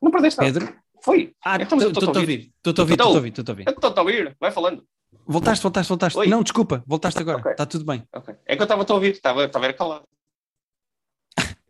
[0.02, 0.52] Não perdeste nada.
[0.52, 0.76] Pedro?
[1.04, 1.36] Foi.
[1.46, 2.52] Ah, então, estou a ouvir.
[2.66, 3.70] Estou a ouvir, estou a ouvir, estou a ouvir.
[3.70, 4.84] Estou a ouvir, vai falando.
[5.28, 6.18] Voltaste, voltaste, voltaste.
[6.18, 6.28] Oi?
[6.28, 7.38] Não, desculpa, voltaste agora.
[7.38, 7.66] Está okay.
[7.68, 8.04] tudo bem.
[8.12, 8.36] Okay.
[8.46, 10.04] É que eu estava a ouvir, estava, era calado.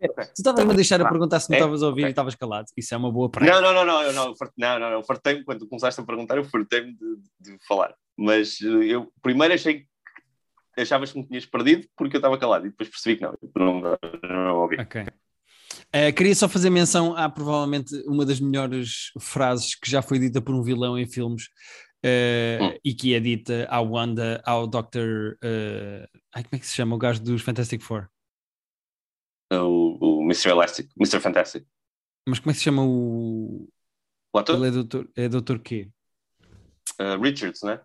[0.01, 0.25] Okay.
[0.25, 2.09] Tu estavas-me a deixar a perguntar se me estavas a ouvir okay.
[2.09, 2.67] e estavas calado.
[2.77, 3.51] Isso é uma boa praia.
[3.51, 6.93] Não, não, não, não, não, não, não, não, fartei-me quando começaste a perguntar, eu fartei-me
[6.93, 7.93] de, de, falar.
[8.17, 12.67] Mas eh, eu primeiro achei que achavas que me tinhas perdido porque eu estava calado
[12.67, 14.79] e depois percebi que não, não, não, não ouvi.
[14.79, 15.05] Ok.
[15.95, 20.41] Uh, queria só fazer menção a provavelmente uma das melhores frases que já foi dita
[20.41, 21.45] por um vilão em filmes
[22.03, 22.77] uh, hum.
[22.83, 25.35] e que é dita à Wanda, ao Dr.
[25.43, 26.95] Uh, ai, como é que se chama?
[26.95, 28.09] O gajo dos Fantastic Four.
[29.51, 30.49] O, o Mr.
[30.49, 31.21] Elastic, Mr.
[31.21, 31.65] Fantastic.
[32.27, 33.69] Mas como é que se chama o.
[34.33, 34.57] O ator?
[34.57, 35.89] Ele é doutor, é doutor quê?
[36.99, 37.79] Uh, Richards, né?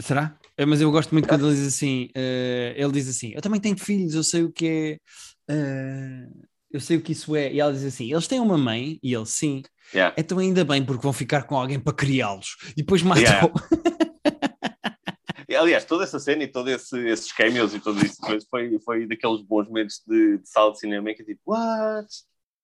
[0.00, 0.38] Será?
[0.56, 3.60] É, mas eu gosto muito quando ele diz assim: uh, ele diz assim, eu também
[3.60, 5.00] tenho filhos, eu sei o que
[5.48, 5.52] é.
[5.52, 7.52] Uh, eu sei o que isso é.
[7.52, 9.62] E ela diz assim: eles têm uma mãe, e ele sim.
[9.94, 10.14] Yeah.
[10.18, 12.56] Então ainda bem, porque vão ficar com alguém para criá-los.
[12.72, 13.22] E depois matou.
[13.22, 13.50] Yeah.
[15.58, 18.18] Aliás, toda essa cena e todos esse, esses cameos e tudo isso
[18.50, 22.06] foi, foi daqueles bons momentos de, de sala de cinema que é tipo, what?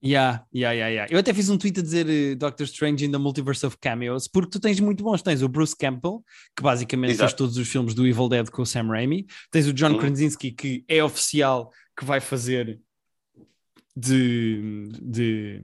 [0.04, 1.08] Yeah, yeah, yeah, yeah.
[1.10, 4.28] Eu até fiz um tweet a dizer uh, Doctor Strange in the Multiverse of Cameos,
[4.28, 5.22] porque tu tens muito bons.
[5.22, 6.22] Tens o Bruce Campbell,
[6.54, 7.30] que basicamente Exato.
[7.30, 9.26] fez todos os filmes do Evil Dead com o Sam Raimi.
[9.50, 9.98] Tens o John uhum.
[9.98, 12.78] Krasinski, que é oficial que vai fazer
[13.96, 15.62] de, de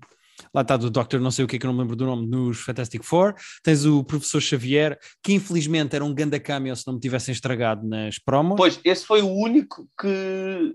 [0.54, 2.06] lá está do Doctor, não sei o que é que eu não me lembro do
[2.06, 3.34] nome, nos Fantastic Four.
[3.62, 7.86] Tens o Professor Xavier, que infelizmente era um ganda cameo se não me tivessem estragado
[7.86, 8.56] nas promos.
[8.56, 10.74] Pois, esse foi o único que,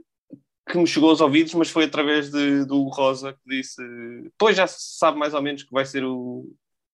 [0.70, 3.82] que me chegou aos ouvidos, mas foi através de, do Rosa que disse.
[4.38, 6.48] Pois já se sabe mais ou menos que vai ser o,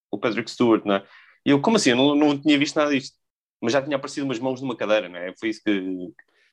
[0.09, 1.03] o Patrick Stewart, não é?
[1.45, 1.91] E eu, como assim?
[1.91, 3.15] Eu não, não tinha visto nada disto.
[3.61, 5.33] Mas já tinha aparecido umas mãos numa cadeira, não é?
[5.39, 5.81] Foi isso que.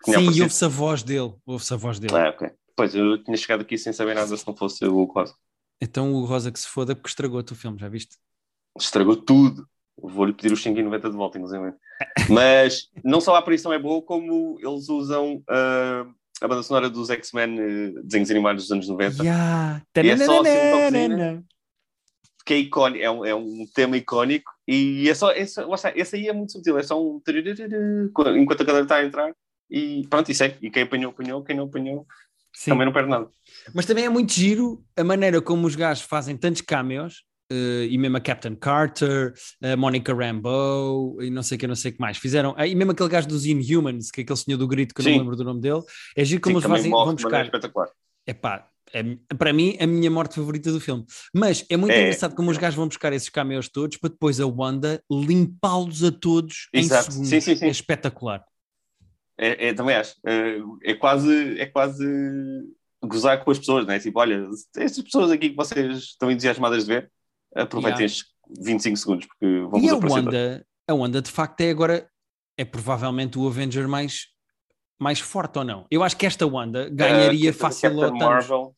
[0.05, 1.33] que Sim, e ouve-se a voz dele.
[1.47, 2.14] Ouve-se a voz dele.
[2.14, 2.51] Ah, ok.
[2.79, 5.35] Pois, eu tinha chegado aqui sem saber nada se não fosse o Rosa.
[5.83, 8.17] Então o Rosa que se foda porque estragou-te o filme, já viste?
[8.79, 9.67] Estragou tudo.
[10.01, 11.75] Vou-lhe pedir os 5,90 de volta, inclusive.
[12.31, 17.11] Mas não só a aparição é boa, como eles usam uh, a banda sonora dos
[17.11, 19.25] X-Men uh, desenhos animados dos anos 90.
[19.25, 19.83] Yeah.
[19.97, 21.43] E é só assim
[22.47, 25.93] que é icónico, é um, é um tema icónico e é só, é só está,
[25.95, 27.21] esse aí é muito sutil, é só um
[28.37, 29.35] enquanto a cadeira está a entrar
[29.71, 30.57] e pronto, isso é.
[30.62, 32.07] E quem apanhou, apanhou, quem não apanhou,
[32.54, 32.70] Sim.
[32.72, 33.28] também não perde nada.
[33.74, 37.22] Mas também é muito giro a maneira como os gajos fazem tantos cameos.
[37.50, 39.32] eh, e mesmo a Captain Carter,
[39.62, 42.18] a Monica Rambeau e não sei o que, não sei que mais.
[42.18, 45.00] Fizeram, ah, e mesmo aquele gajo dos Inhumans, que é aquele senhor do grito que
[45.00, 45.18] eu não Sim.
[45.20, 45.80] lembro do nome dele.
[46.14, 47.44] É giro como Sim, eles fazem, vão buscar.
[47.46, 47.88] espetacular.
[48.26, 49.02] Epá, é,
[49.38, 51.06] para mim, a minha morte favorita do filme.
[51.34, 52.02] Mas é muito É.
[52.02, 56.12] engraçado como os gajos vão buscar esses cameos todos para depois a Wanda limpá-los a
[56.12, 57.08] todos Exato.
[57.08, 57.28] em segundos.
[57.30, 57.64] Sim, sim, sim.
[57.64, 58.44] É espetacular.
[59.38, 60.16] É, é, também acho.
[60.27, 60.59] É,
[60.90, 62.05] é quase, é quase
[63.05, 63.98] gozar com as pessoas, né?
[63.98, 67.12] Tipo, olha, estas pessoas aqui que vocês estão entusiasmadas de ver,
[67.55, 68.07] aproveitem Yeah.
[68.07, 68.27] estes
[68.61, 69.96] 25 segundos, porque vamos E a.
[69.96, 72.11] Wanda, a Wanda de facto é agora,
[72.57, 74.27] é provavelmente o Avenger mais,
[74.98, 75.87] mais forte ou não?
[75.90, 78.48] Eu acho que esta Wanda ganharia Uh, fácil ao Captain Thanos.
[78.48, 78.77] Marvel,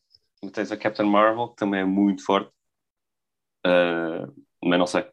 [0.51, 2.51] tens a Captain Marvel, que também é muito forte.
[3.65, 4.31] Uh,
[4.63, 5.05] mas não sei.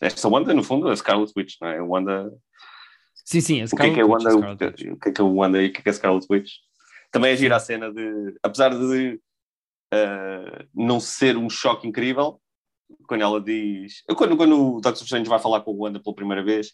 [0.00, 1.78] Esta Wanda, no fundo, é a Scarlet Witch, não é?
[1.78, 2.32] A Wanda.
[3.24, 4.28] Sim, sim, a O que é Scarlet que é Witch, Wanda?
[4.28, 5.00] O Scarlet Witch.
[5.00, 6.52] que é que é Wanda e o que é que é Scarlet Witch?
[7.10, 8.34] Também é gira a cena de.
[8.42, 9.20] Apesar de
[9.94, 12.40] uh, não ser um choque incrível,
[13.06, 14.02] quando ela diz.
[14.16, 16.72] Quando, quando o Doctor Strange vai falar com a Wanda pela primeira vez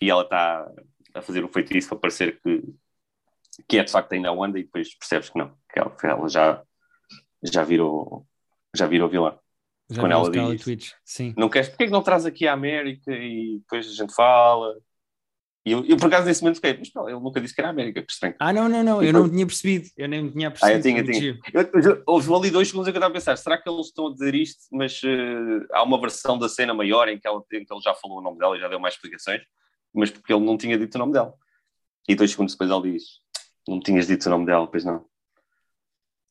[0.00, 0.66] e ela está
[1.14, 2.62] a fazer um feitiço para parecer que,
[3.68, 6.06] que é de facto ainda a Wanda e depois percebes que não, que ela, que
[6.06, 6.62] ela já,
[7.42, 8.26] já virou
[8.74, 9.36] já virou vilã.
[9.90, 11.34] Já quando ela Scarlet diz- Witch, sim.
[11.36, 14.76] Não queres, porque é que não traz aqui a América e depois a gente fala?
[15.64, 17.68] E eu, eu por acaso nesse momento fiquei, mas não, ele nunca disse que era
[17.68, 18.34] América, que estranho.
[18.38, 20.88] Ah, não, não, não, E eu depois- não tinha percebido, eu nem tinha Ah, percebido.
[20.88, 21.38] eu tinha, tinha.
[21.52, 23.86] Eu, eu, houve ali dois segundos em que eu estava a pensar, será que eles
[23.88, 27.42] estão a dizer isto, mas eh, há uma versão da cena maior em que, ela,
[27.52, 29.42] em que ele já falou o nome dela e já deu mais explicações,
[29.92, 31.34] mas porque ele não tinha dito o nome dela.
[32.08, 33.04] E dois segundos depois ele diz,
[33.68, 35.04] não tinhas dito o nome dela, pois não.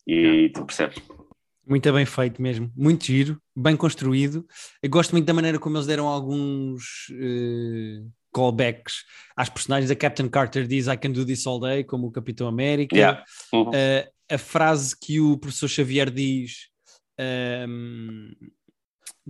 [0.07, 0.97] E tu percebes.
[1.67, 4.43] Muito bem feito mesmo, muito giro, bem construído.
[4.81, 8.01] Eu gosto muito da maneira como eles deram alguns eh,
[8.33, 9.03] callbacks
[9.35, 9.91] às personagens.
[9.91, 12.95] A Captain Carter diz I can do this all day, como o Capitão América.
[12.95, 13.23] Yeah.
[13.53, 13.71] Uhum.
[13.73, 16.69] Eh, a frase que o professor Xavier diz
[17.17, 18.31] ehm,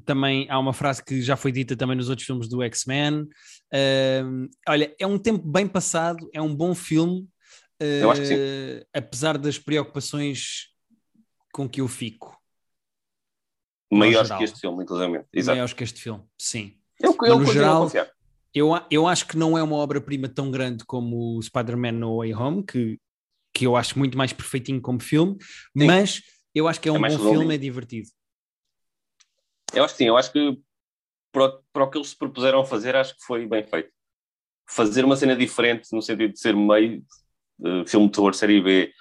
[0.06, 3.28] também há uma frase que já foi dita também nos outros filmes do X-Men.
[3.72, 7.28] Ehm, olha, é um tempo bem passado, é um bom filme,
[7.80, 8.86] Eu acho que sim.
[8.94, 10.70] apesar das preocupações
[11.54, 12.38] com que eu fico.
[13.92, 15.24] Maiores que este filme, inclusive.
[15.34, 15.56] Exato.
[15.56, 16.78] maiores que este filme, sim.
[17.00, 17.90] Eu, eu Mas no geral-.
[18.54, 22.34] Eu, eu acho que não é uma obra-prima tão grande como o Spider-Man No Way
[22.34, 23.00] Home, que,
[23.54, 25.86] que eu acho muito mais perfeitinho como filme, Sim.
[25.86, 26.22] mas
[26.54, 28.10] eu acho que é um mais bom filme, é divertido.
[29.74, 30.60] Eu acho que sim, eu acho que
[31.32, 33.92] para o, para o que eles se propuseram a fazer, acho que foi bem feito.
[34.68, 37.04] Fazer uma cena diferente, no sentido de ser meio
[37.60, 38.92] de filme de terror, série B,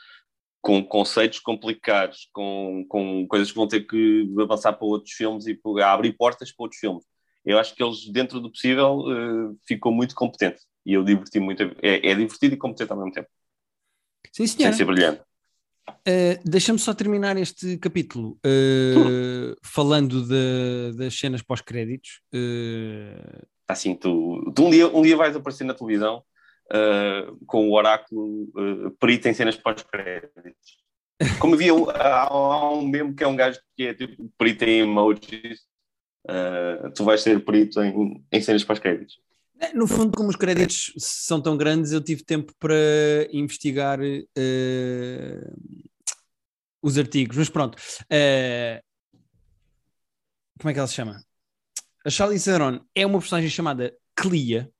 [0.61, 5.55] com conceitos complicados, com, com coisas que vão ter que avançar para outros filmes e
[5.55, 7.05] para abrir portas para outros filmes.
[7.45, 10.61] Eu acho que eles, dentro do possível, eh, ficou muito competente.
[10.85, 11.63] E eu diverti muito.
[11.83, 13.29] É, é divertido e competente ao mesmo tempo.
[14.33, 14.77] Sim, Sem senhora.
[14.77, 15.23] ser brilhante.
[15.91, 22.21] Uh, Deixa-me só terminar este capítulo uh, falando de- das cenas pós-créditos.
[22.35, 26.23] Uh, Assim, tu, tu um, dia, um dia vais aparecer na televisão
[27.47, 30.79] com o oráculo uh, perito em cenas pós-créditos.
[31.41, 34.81] Como havia há, há um meme que é um gajo que é tipo perito em
[34.81, 35.61] emojis,
[36.27, 39.21] ah, tu vais ser perito em, em cenas pós-créditos.
[39.75, 42.75] no fundo, como os créditos são tão grandes, eu tive tempo para
[43.33, 45.59] investigar uh,
[46.83, 47.37] os artigos.
[47.37, 48.83] Mas pronto, uh,
[50.59, 51.23] como é que ela se chama?
[52.05, 54.71] A Charlize Theron é uma personagem chamada Clea,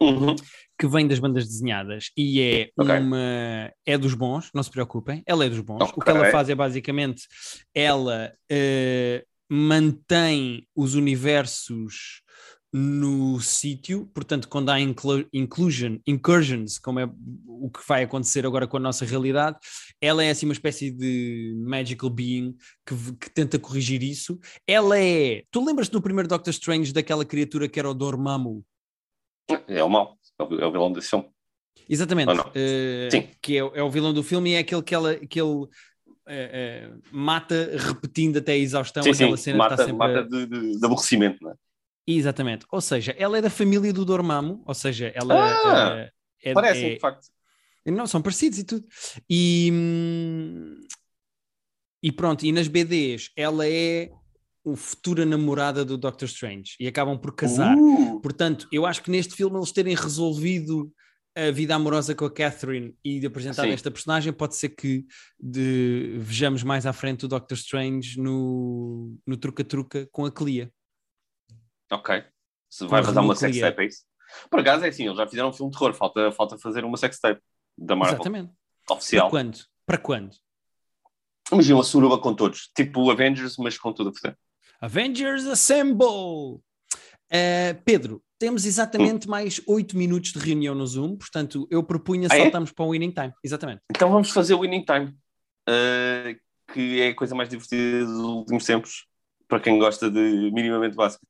[0.00, 0.36] Uhum.
[0.78, 2.94] que vem das bandas desenhadas e é Ok.
[2.98, 5.80] uma é dos bons, não se preocupem, ela é dos bons.
[5.80, 6.04] O Ok.
[6.04, 7.26] que ela faz é basicamente
[7.74, 12.22] ela eh, mantém os universos
[12.70, 17.10] no sítio, portanto, quando há inclu- inclusion, incursions, como é
[17.46, 19.56] o que vai acontecer agora com a nossa realidade,
[20.00, 22.54] ela é assim uma espécie de magical being
[22.86, 24.38] que, que tenta corrigir isso.
[24.66, 25.44] Ela é.
[25.50, 28.62] Tu lembras-te do primeiro Doctor Strange daquela criatura que era o Dormammu?
[29.66, 31.26] É o mau, é o, é o vilão desse filme.
[31.88, 32.32] Exatamente.
[32.54, 33.28] Eh, Sim.
[33.40, 35.66] Que é, é o vilão do filme e é aquele que, ela, que ele
[36.28, 39.98] eh, eh, mata repetindo até a exaustão sim, aquela sim, cena que mata, está sempre.
[39.98, 41.54] mata de, de- de aborrecimento, não é?
[42.06, 42.64] Exatamente.
[42.70, 46.12] Ou seja, ela é da família do Dormammu, ou seja, ela Ah, eh,
[46.50, 47.26] é, Parece, é- de facto.
[47.86, 48.86] Não, são parecidos e tudo.
[49.28, 50.80] E, hum,
[52.02, 54.10] e pronto, e nas BDs ela é
[54.64, 57.76] o futura namorada do Doctor Strange e acabam por casar.
[57.76, 60.92] Uh, Portanto, eu acho que neste filme eles terem resolvido
[61.46, 63.70] a vida amorosa com a Catherine e de apresentar Sim.
[63.70, 65.06] esta personagem, pode ser que
[65.38, 70.72] de- vejamos mais à frente o Doctor Strange no, no truca-truca com a Clea.
[71.90, 72.24] ok.
[72.70, 73.70] Se vai vazar uma Renault sex Clea.
[73.70, 74.02] tape, é isso?
[74.50, 76.96] Por acaso é assim, eles já fizeram um filme de terror, falta, falta fazer uma
[76.98, 77.40] sextape
[77.78, 78.16] da Marvel.
[78.16, 78.52] Exatamente.
[78.90, 79.30] Oficial.
[79.30, 79.58] Para quando?
[79.86, 80.36] Para quando?
[81.50, 84.38] Imagina uma suruba com todos, tipo Avengers, mas com tudo a fazer.
[84.80, 86.60] Avengers Assemble!
[87.30, 89.30] Uh, Pedro, temos exatamente hum.
[89.30, 92.42] mais 8 minutos de reunião no Zoom, portanto eu propunha ah, é?
[92.42, 92.72] saltarmos é?
[92.72, 93.32] para o Winning Time.
[93.42, 93.82] Exatamente.
[93.90, 95.06] Então vamos fazer o Winning Time,
[95.68, 99.06] uh, que é a coisa mais divertida dos últimos tempos,
[99.46, 101.28] para quem gosta de minimamente basquete.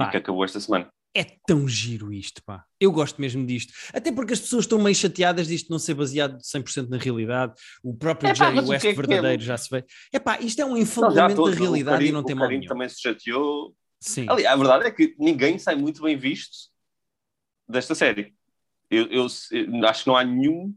[0.00, 0.88] E que acabou esta semana.
[1.14, 2.64] É tão giro isto, pá.
[2.78, 3.72] Eu gosto mesmo disto.
[3.92, 7.54] Até porque as pessoas estão meio chateadas disto não ser baseado 100% na realidade.
[7.82, 9.46] O próprio é, Jerry West que é verdadeiro que é?
[9.46, 9.84] já se vê.
[10.12, 12.66] É pá, isto é um infelizmente da realidade carinho, e não tem mal nenhum.
[12.66, 13.74] também se chateou.
[14.00, 14.26] Sim.
[14.28, 16.70] Ali, a verdade é que ninguém sai muito bem visto
[17.68, 18.34] desta série.
[18.90, 20.74] Eu, eu, eu, acho que não há nenhum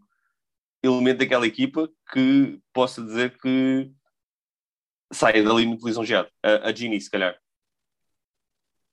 [0.84, 3.92] elemento daquela equipa que possa dizer que
[5.14, 6.30] saia dali muito lisonjeado.
[6.44, 7.38] A, a Ginny, se calhar.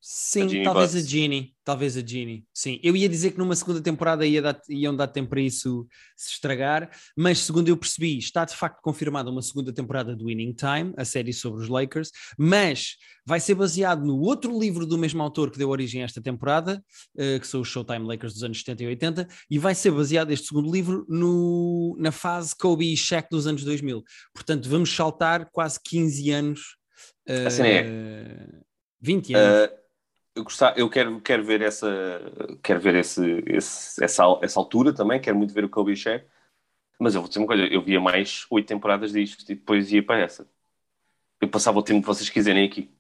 [0.01, 1.07] Sim, talvez Butts.
[1.07, 1.55] a Ginny.
[1.65, 2.47] Talvez a Ginny.
[2.55, 5.87] Sim, eu ia dizer que numa segunda temporada ia dar, iam dar tempo para isso
[6.17, 10.55] se estragar, mas segundo eu percebi, está de facto confirmada uma segunda temporada do Winning
[10.55, 15.21] Time, a série sobre os Lakers, mas vai ser baseado no outro livro do mesmo
[15.21, 16.83] autor que deu origem a esta temporada,
[17.17, 20.31] uh, que são os Showtime Lakers dos anos 70 e 80, e vai ser baseado
[20.31, 24.03] este segundo livro no, na fase Kobe e Shaq dos anos 2000.
[24.33, 26.61] Portanto, vamos saltar quase 15 anos.
[27.29, 28.49] Uh, assim é.
[29.03, 29.71] 20 anos.
[29.71, 29.88] Uh
[30.39, 31.89] eu, gostar, eu quero, quero ver essa
[32.63, 36.25] quero ver esse, esse, essa, essa altura também, quero muito ver o Kobe Shaq,
[36.99, 40.03] mas eu vou dizer uma coisa, eu via mais oito temporadas disto e depois ia
[40.05, 40.49] para essa.
[41.41, 42.91] Eu passava o tempo que vocês quiserem aqui.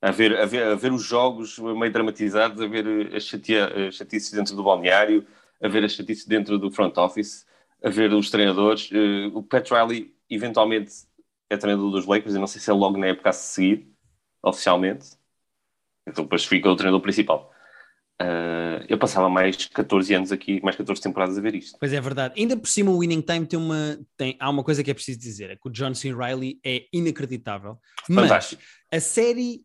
[0.00, 4.30] A ver, a ver, a ver os jogos meio dramatizados, a ver as, chatia, chatices
[4.32, 5.26] dentro do balneário,
[5.60, 7.46] a ver as chatices dentro do front office,
[7.82, 8.90] a ver os treinadores.
[8.92, 10.92] Uh, o Pat Riley, eventualmente,
[11.50, 13.92] é treinador dos Lakers, eu não sei se é logo na época a seguir,
[14.42, 15.17] oficialmente.
[16.08, 17.52] Então depois fica o treinador principal.
[18.20, 21.78] Uh, eu passava mais 14 anos aqui, mais 14 temporadas a ver isto.
[21.78, 22.34] Pois é, verdade.
[22.36, 23.96] Ainda por cima, o Winning Time tem uma.
[24.16, 26.12] Tem, há uma coisa que é preciso dizer: é que o John C.
[26.12, 27.78] Riley é inacreditável.
[28.06, 28.60] Fantástico.
[28.90, 29.62] Mas a série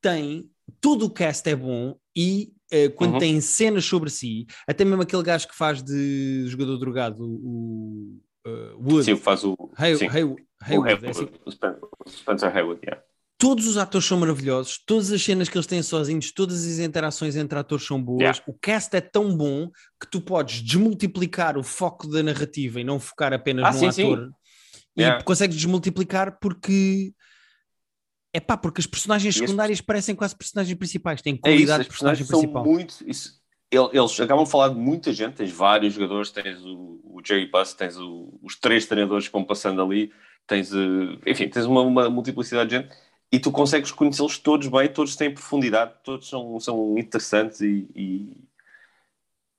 [0.00, 0.50] tem.
[0.80, 3.18] Todo o cast é bom e uh, quando uhum.
[3.18, 8.78] tem cenas sobre si, até mesmo aquele gajo que faz de jogador drogado, o uh,
[8.80, 9.04] Wood.
[9.04, 9.54] Sim, faz o.
[9.76, 10.08] Hay sim.
[10.08, 10.22] Hay
[10.60, 11.28] Haywood, é assim?
[11.44, 13.02] o Spencer Haywood, yeah
[13.42, 17.34] todos os atores são maravilhosos, todas as cenas que eles têm sozinhos, todas as interações
[17.34, 18.44] entre atores são boas, yeah.
[18.46, 19.68] o cast é tão bom
[20.00, 24.04] que tu podes desmultiplicar o foco da narrativa e não focar apenas ah, no sim,
[24.04, 24.26] ator.
[24.26, 24.32] Sim.
[24.96, 25.24] E yeah.
[25.24, 27.12] consegues desmultiplicar porque
[28.32, 31.88] é pá, porque as personagens secundárias parecem quase personagens principais, têm qualidade é isso, de
[31.88, 32.64] personagem principal.
[32.64, 33.40] Muito, isso,
[33.72, 37.74] eles acabam de falar de muita gente, tens vários jogadores, tens o, o Jerry Buss,
[37.74, 40.12] tens o, os três treinadores que vão passando ali,
[40.46, 44.92] tens, eh, enfim, tens uma, uma multiplicidade de gente e tu consegues conhecê-los todos bem,
[44.92, 48.46] todos têm profundidade, todos são, são interessantes e, e,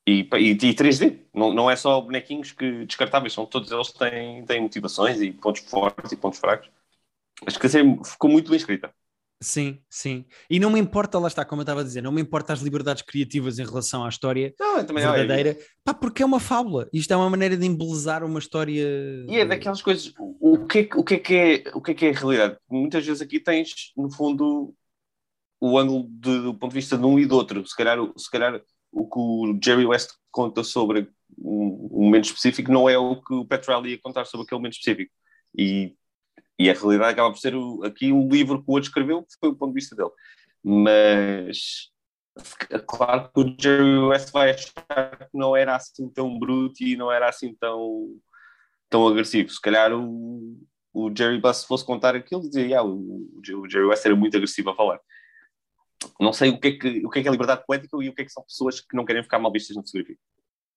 [0.06, 0.20] e,
[0.52, 1.18] e 3D.
[1.34, 5.62] Não, não é só bonequinhos que descartáveis, são todos eles têm, têm motivações e pontos
[5.62, 6.70] fortes e pontos fracos.
[7.44, 8.94] Acho que a série ficou muito bem escrita.
[9.44, 10.24] Sim, sim.
[10.48, 12.60] E não me importa, lá está, como eu estava a dizer, não me importa as
[12.60, 15.58] liberdades criativas em relação à história não, verdadeira, é.
[15.84, 16.88] pá, porque é uma fábula.
[16.90, 18.82] Isto é uma maneira de embelezar uma história.
[19.28, 20.14] E é daquelas coisas.
[20.18, 22.56] O que é, o que, é, que, é, o que, é, que é a realidade?
[22.70, 24.74] Muitas vezes aqui tens, no fundo,
[25.60, 27.66] o ângulo de, do ponto de vista de um e do outro.
[27.66, 28.58] Se calhar, se calhar
[28.90, 31.06] o que o Jerry West conta sobre
[31.38, 34.78] um, um momento específico não é o que o Petrelli ia contar sobre aquele momento
[34.78, 35.12] específico.
[35.54, 35.94] E
[36.58, 39.34] e a realidade acaba por ser o, aqui um livro que o outro escreveu, que
[39.38, 40.10] foi o ponto de vista dele.
[40.62, 41.90] Mas
[42.86, 47.10] claro que o Jerry West vai achar que não era assim tão bruto e não
[47.10, 48.18] era assim tão,
[48.88, 49.50] tão agressivo.
[49.50, 50.58] Se calhar o,
[50.92, 54.70] o Jerry Buss fosse contar aquilo, dizia, yeah, o, o Jerry West era muito agressivo
[54.70, 55.00] a falar.
[56.20, 58.14] Não sei o que, é que, o que é que é liberdade poética e o
[58.14, 60.18] que é que são pessoas que não querem ficar mal vistas na fotografia.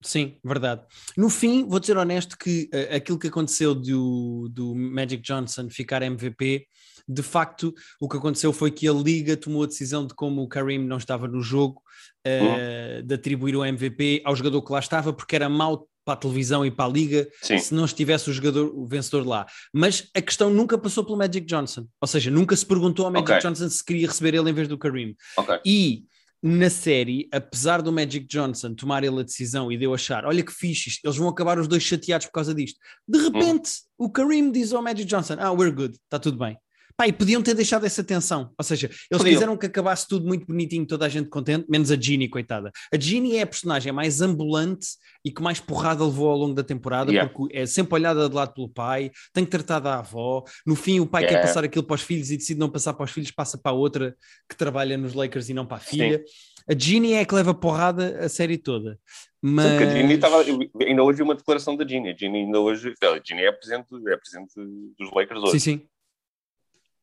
[0.02, 0.82] Sim, verdade.
[1.16, 6.02] No fim, vou dizer honesto que uh, aquilo que aconteceu do, do Magic Johnson ficar
[6.02, 6.68] MVP,
[7.08, 10.48] de facto, o que aconteceu foi que a Liga tomou a decisão de como o
[10.48, 11.82] Karim não estava no jogo,
[12.28, 16.18] uh, de atribuir o MVP ao jogador que lá estava, porque era mau para a
[16.18, 17.60] televisão e para a Liga Sim.
[17.60, 19.46] se não estivesse o jogador, o vencedor lá.
[19.74, 23.32] Mas a questão nunca passou pelo Magic Johnson, ou seja, nunca se perguntou ao Magic
[23.32, 23.42] okay.
[23.42, 25.16] Johnson se queria receber ele em vez do Karim.
[25.36, 25.60] Okay.
[25.66, 26.06] E
[26.48, 30.44] na série, apesar do Magic Johnson tomar ele a decisão e de eu achar, olha
[30.44, 32.80] que fixe, eles vão acabar os dois chateados por causa disto.
[33.08, 33.70] De repente,
[34.00, 34.06] hum.
[34.06, 36.58] o Kareem diz ao Magic Johnson: Ah, we're good, está tudo bem.
[36.98, 38.52] Pá, e podiam ter deixado essa tensão.
[38.58, 39.34] Ou seja, eles Podiam.
[39.36, 42.72] quiseram que acabasse tudo muito bonitinho, toda a gente contente, menos a Ginny, coitada.
[42.92, 44.88] A Ginny é a personagem mais ambulante
[45.24, 47.32] e que mais porrada levou ao longo da temporada, Yeah.
[47.32, 50.44] porque é sempre olhada de lado pelo pai, tem que tratar da avó.
[50.66, 51.48] No fim, o pai quer Yeah.
[51.48, 53.76] passar aquilo para os filhos e decide não passar para os filhos, passa para a
[53.76, 54.16] outra
[54.50, 56.24] que trabalha nos Lakers e não para a filha.
[56.68, 59.00] A Ginny é a que leva porrada a série toda.
[59.42, 59.66] Mas...
[59.66, 60.38] Sim, porque a Ginny estava.
[60.86, 62.10] Ainda hoje vi uma declaração da Ginny.
[62.10, 62.94] A Ginny ainda hoje.
[63.04, 64.54] A Ginny é presidente, é presidente
[64.98, 65.60] dos Lakers hoje.
[65.60, 65.88] Sim, sim.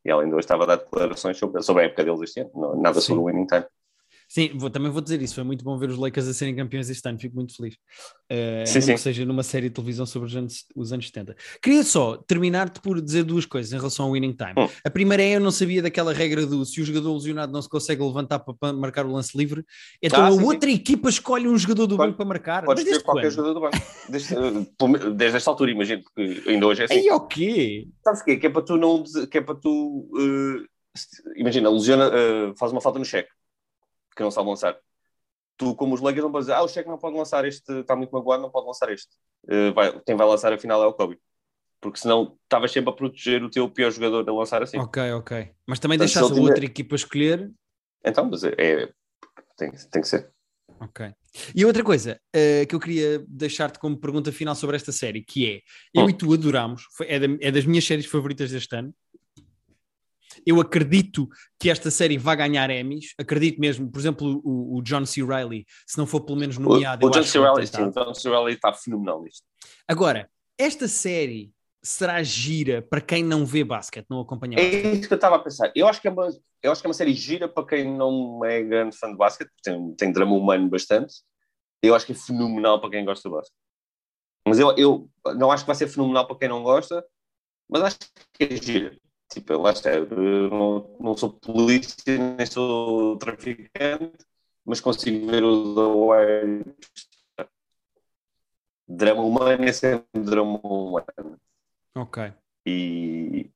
[0.05, 2.77] E ela ainda hoje estava a dar declarações sobre, sobre a época deles este ano.
[2.77, 3.07] Nada Sim.
[3.09, 3.65] sobre o winning time.
[4.29, 5.35] Sim, vou- também vou dizer isso.
[5.35, 7.19] Foi muito bom ver os Lakers a serem campeões este ano.
[7.19, 7.75] Fico muito feliz.
[8.33, 8.97] Uh, Sim, sim.
[8.97, 11.37] seja numa série de televisão sobre os anos, os anos 70.
[11.63, 14.55] Queria só terminar-te por dizer duas coisas em relação ao winning time.
[14.59, 14.69] Hum.
[14.85, 17.69] A primeira é eu não sabia daquela regra do se o jogador lesionado não se
[17.69, 19.63] consegue levantar para, marcar o lance livre,
[20.03, 20.45] então Ah, a sim, sim.
[20.45, 22.65] outra equipa escolhe um jogador do Pode- banco para marcar.
[22.75, 23.31] Desde ter qualquer quando?
[23.33, 23.77] jogador do banco.
[24.09, 26.95] Desde, eh, desde esta altura, imagino, porque ainda hoje é assim.
[26.95, 27.87] Aí o quê?
[28.03, 28.37] Sabes o quê?
[28.37, 29.05] Que é para tu não.
[29.31, 30.09] Que é para tu.
[30.97, 33.29] se- imagina, lesiona, eh, faz uma falta no cheque,
[34.15, 34.77] que não sabe lançar.
[35.57, 37.95] Tu, como os Lakers, não podes dizer, ah, o cheque não pode lançar este, está
[37.95, 39.11] muito magoado, não pode lançar este.
[39.49, 41.19] Eh, vai- quem vai lançar a final é o Kobe.
[41.81, 44.79] Porque senão estavas sempre a proteger o teu pior jogador a lançar assim.
[44.79, 45.51] Ok, ok.
[45.67, 47.53] Mas também Portanto, se deixasse a tiver- outra equipa escolher.
[48.05, 48.93] Então, mas é, é-
[49.57, 50.33] tem, tem que ser.
[50.81, 51.13] Ok.
[51.55, 55.47] E outra coisa eh, que eu queria deixar-te como pergunta final sobre esta série, que
[55.49, 55.63] é,
[55.95, 56.11] eu Hum.
[56.11, 58.93] e tu adorámos, foi- é, da- é das minhas séries favoritas deste ano.
[60.47, 61.29] Eu acredito
[61.59, 65.25] que esta série vai ganhar Emmys, acredito mesmo, por exemplo, o, o John C.
[65.25, 67.39] Reilly, se não for pelo menos O, nomeado, o eu John C.
[67.41, 68.29] Reilly, sim, o John C.
[68.29, 69.45] Reilly está fenomenal nisto.
[69.89, 70.29] Agora,
[70.59, 74.99] esta série será gira para quem não vê basquete, não acompanha É basquete?
[74.99, 75.71] isso que eu estava a pensar.
[75.75, 76.29] Eu acho que é uma,
[76.63, 79.49] eu acho que é uma série gira para quem não é grande fã de basquete,
[79.49, 81.15] porque tem, tem drama humano bastante.
[81.83, 83.55] Eu acho que é fenomenal para quem gosta de basquete.
[84.47, 87.05] Mas eu, eu não acho que vai ser fenomenal para quem não gosta,
[87.69, 87.99] mas acho
[88.33, 88.97] que é gira.
[89.31, 94.25] Tipo, lá está, eu não, não sou polícia, nem sou traficante,
[94.65, 96.77] mas consigo ver o The Wire.
[98.87, 101.41] Drama humano é sempre drama humano
[101.97, 102.33] Ok.
[102.67, 103.51] e,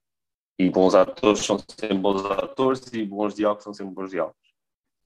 [0.59, 4.37] e bons atores são sempre bons atores e bons diálogos são sempre bons diálogos.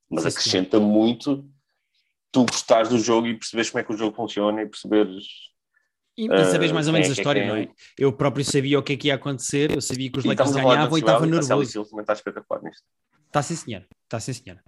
[0.09, 1.45] Mas acrescenta muito
[2.31, 5.52] tu gostares do jogo e perceberes como é que o jogo funciona e perceberes.
[6.17, 7.69] E, e sabes mais ou menos é a é história, quem não é?
[7.99, 10.99] Eu próprio sabia o que é que ia acontecer, eu sabia que os Lakers ganhavam
[10.99, 11.85] e estava nervoso.
[11.85, 12.85] Também está espetacular nisto.
[13.33, 13.87] Está sim, senhor.
[14.05, 14.61] Está sim, senhor.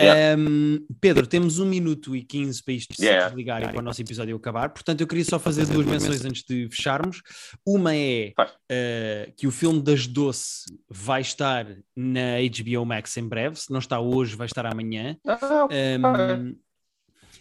[0.00, 0.34] Yeah.
[0.34, 3.26] Ahm, Pedro, temos um minuto e 15 para isto se Yeah.
[3.26, 4.70] desligar e para o nosso episódio acabar.
[4.70, 7.20] Portanto, eu queria só fazer duas menções antes de fecharmos.
[7.66, 13.56] Uma é ah, que o filme das Doce vai estar na HBO Max em breve.
[13.56, 15.14] Se não está hoje, vai estar amanhã.
[15.26, 16.56] Ah, Ahm,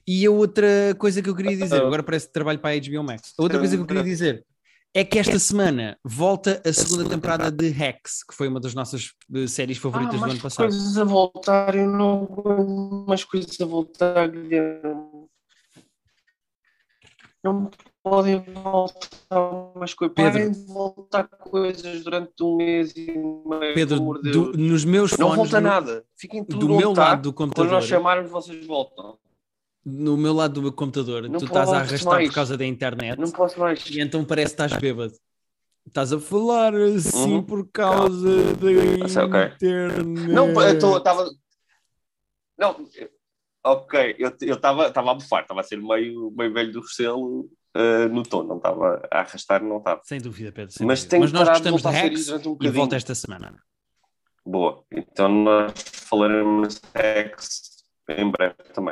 [0.08, 3.04] e a outra coisa que eu queria dizer, agora parece que trabalho para a HBO
[3.04, 3.34] Max.
[3.38, 4.46] A outra coisa que eu queria dizer
[4.94, 9.12] é que esta semana volta a segunda temporada de Hacks, que foi uma das nossas
[9.34, 10.68] eh, séries favoritas do mais ano passado.
[10.68, 15.22] coisas a voltar, eu não aguento mais coisas a voltar, Guilherme.
[17.44, 17.72] Não
[18.04, 20.14] podem voltar mais coisas.
[20.16, 20.32] Pedro.
[20.34, 23.74] Parem de voltar coisas durante um mês e meio.
[23.74, 26.06] Pedro, do- nos meus não fones, volta no, nada.
[26.16, 29.18] Fiquem tudo do meu lado do Quando computador, nós chamarmos, vocês voltam.
[29.86, 32.30] No meu lado do meu computador, Não tu estás a arrastar mais.
[32.30, 33.84] por causa da internet Não posso mais.
[33.90, 35.14] e então parece que estás bêbado.
[35.88, 37.44] Estás a falar assim Uhum.
[37.44, 38.68] por causa da
[39.04, 39.42] Ah, sei, ok.
[39.56, 40.06] internet.
[40.06, 41.30] Não, eu estava.
[42.58, 42.88] Não,
[43.64, 48.22] ok, eu estava a bufar, estava a ser meio, meio velho do Restelo eh, no
[48.24, 50.02] tom, não estava a arrastar, não estava.
[50.04, 50.72] Sem dúvida, Pedro.
[50.72, 52.74] sem Mas Mas nós gostamos de hacks um e bocadinho.
[52.74, 53.56] volta esta semana.
[54.46, 57.62] Boa, então nós falaremos de X
[58.10, 58.90] em breve também.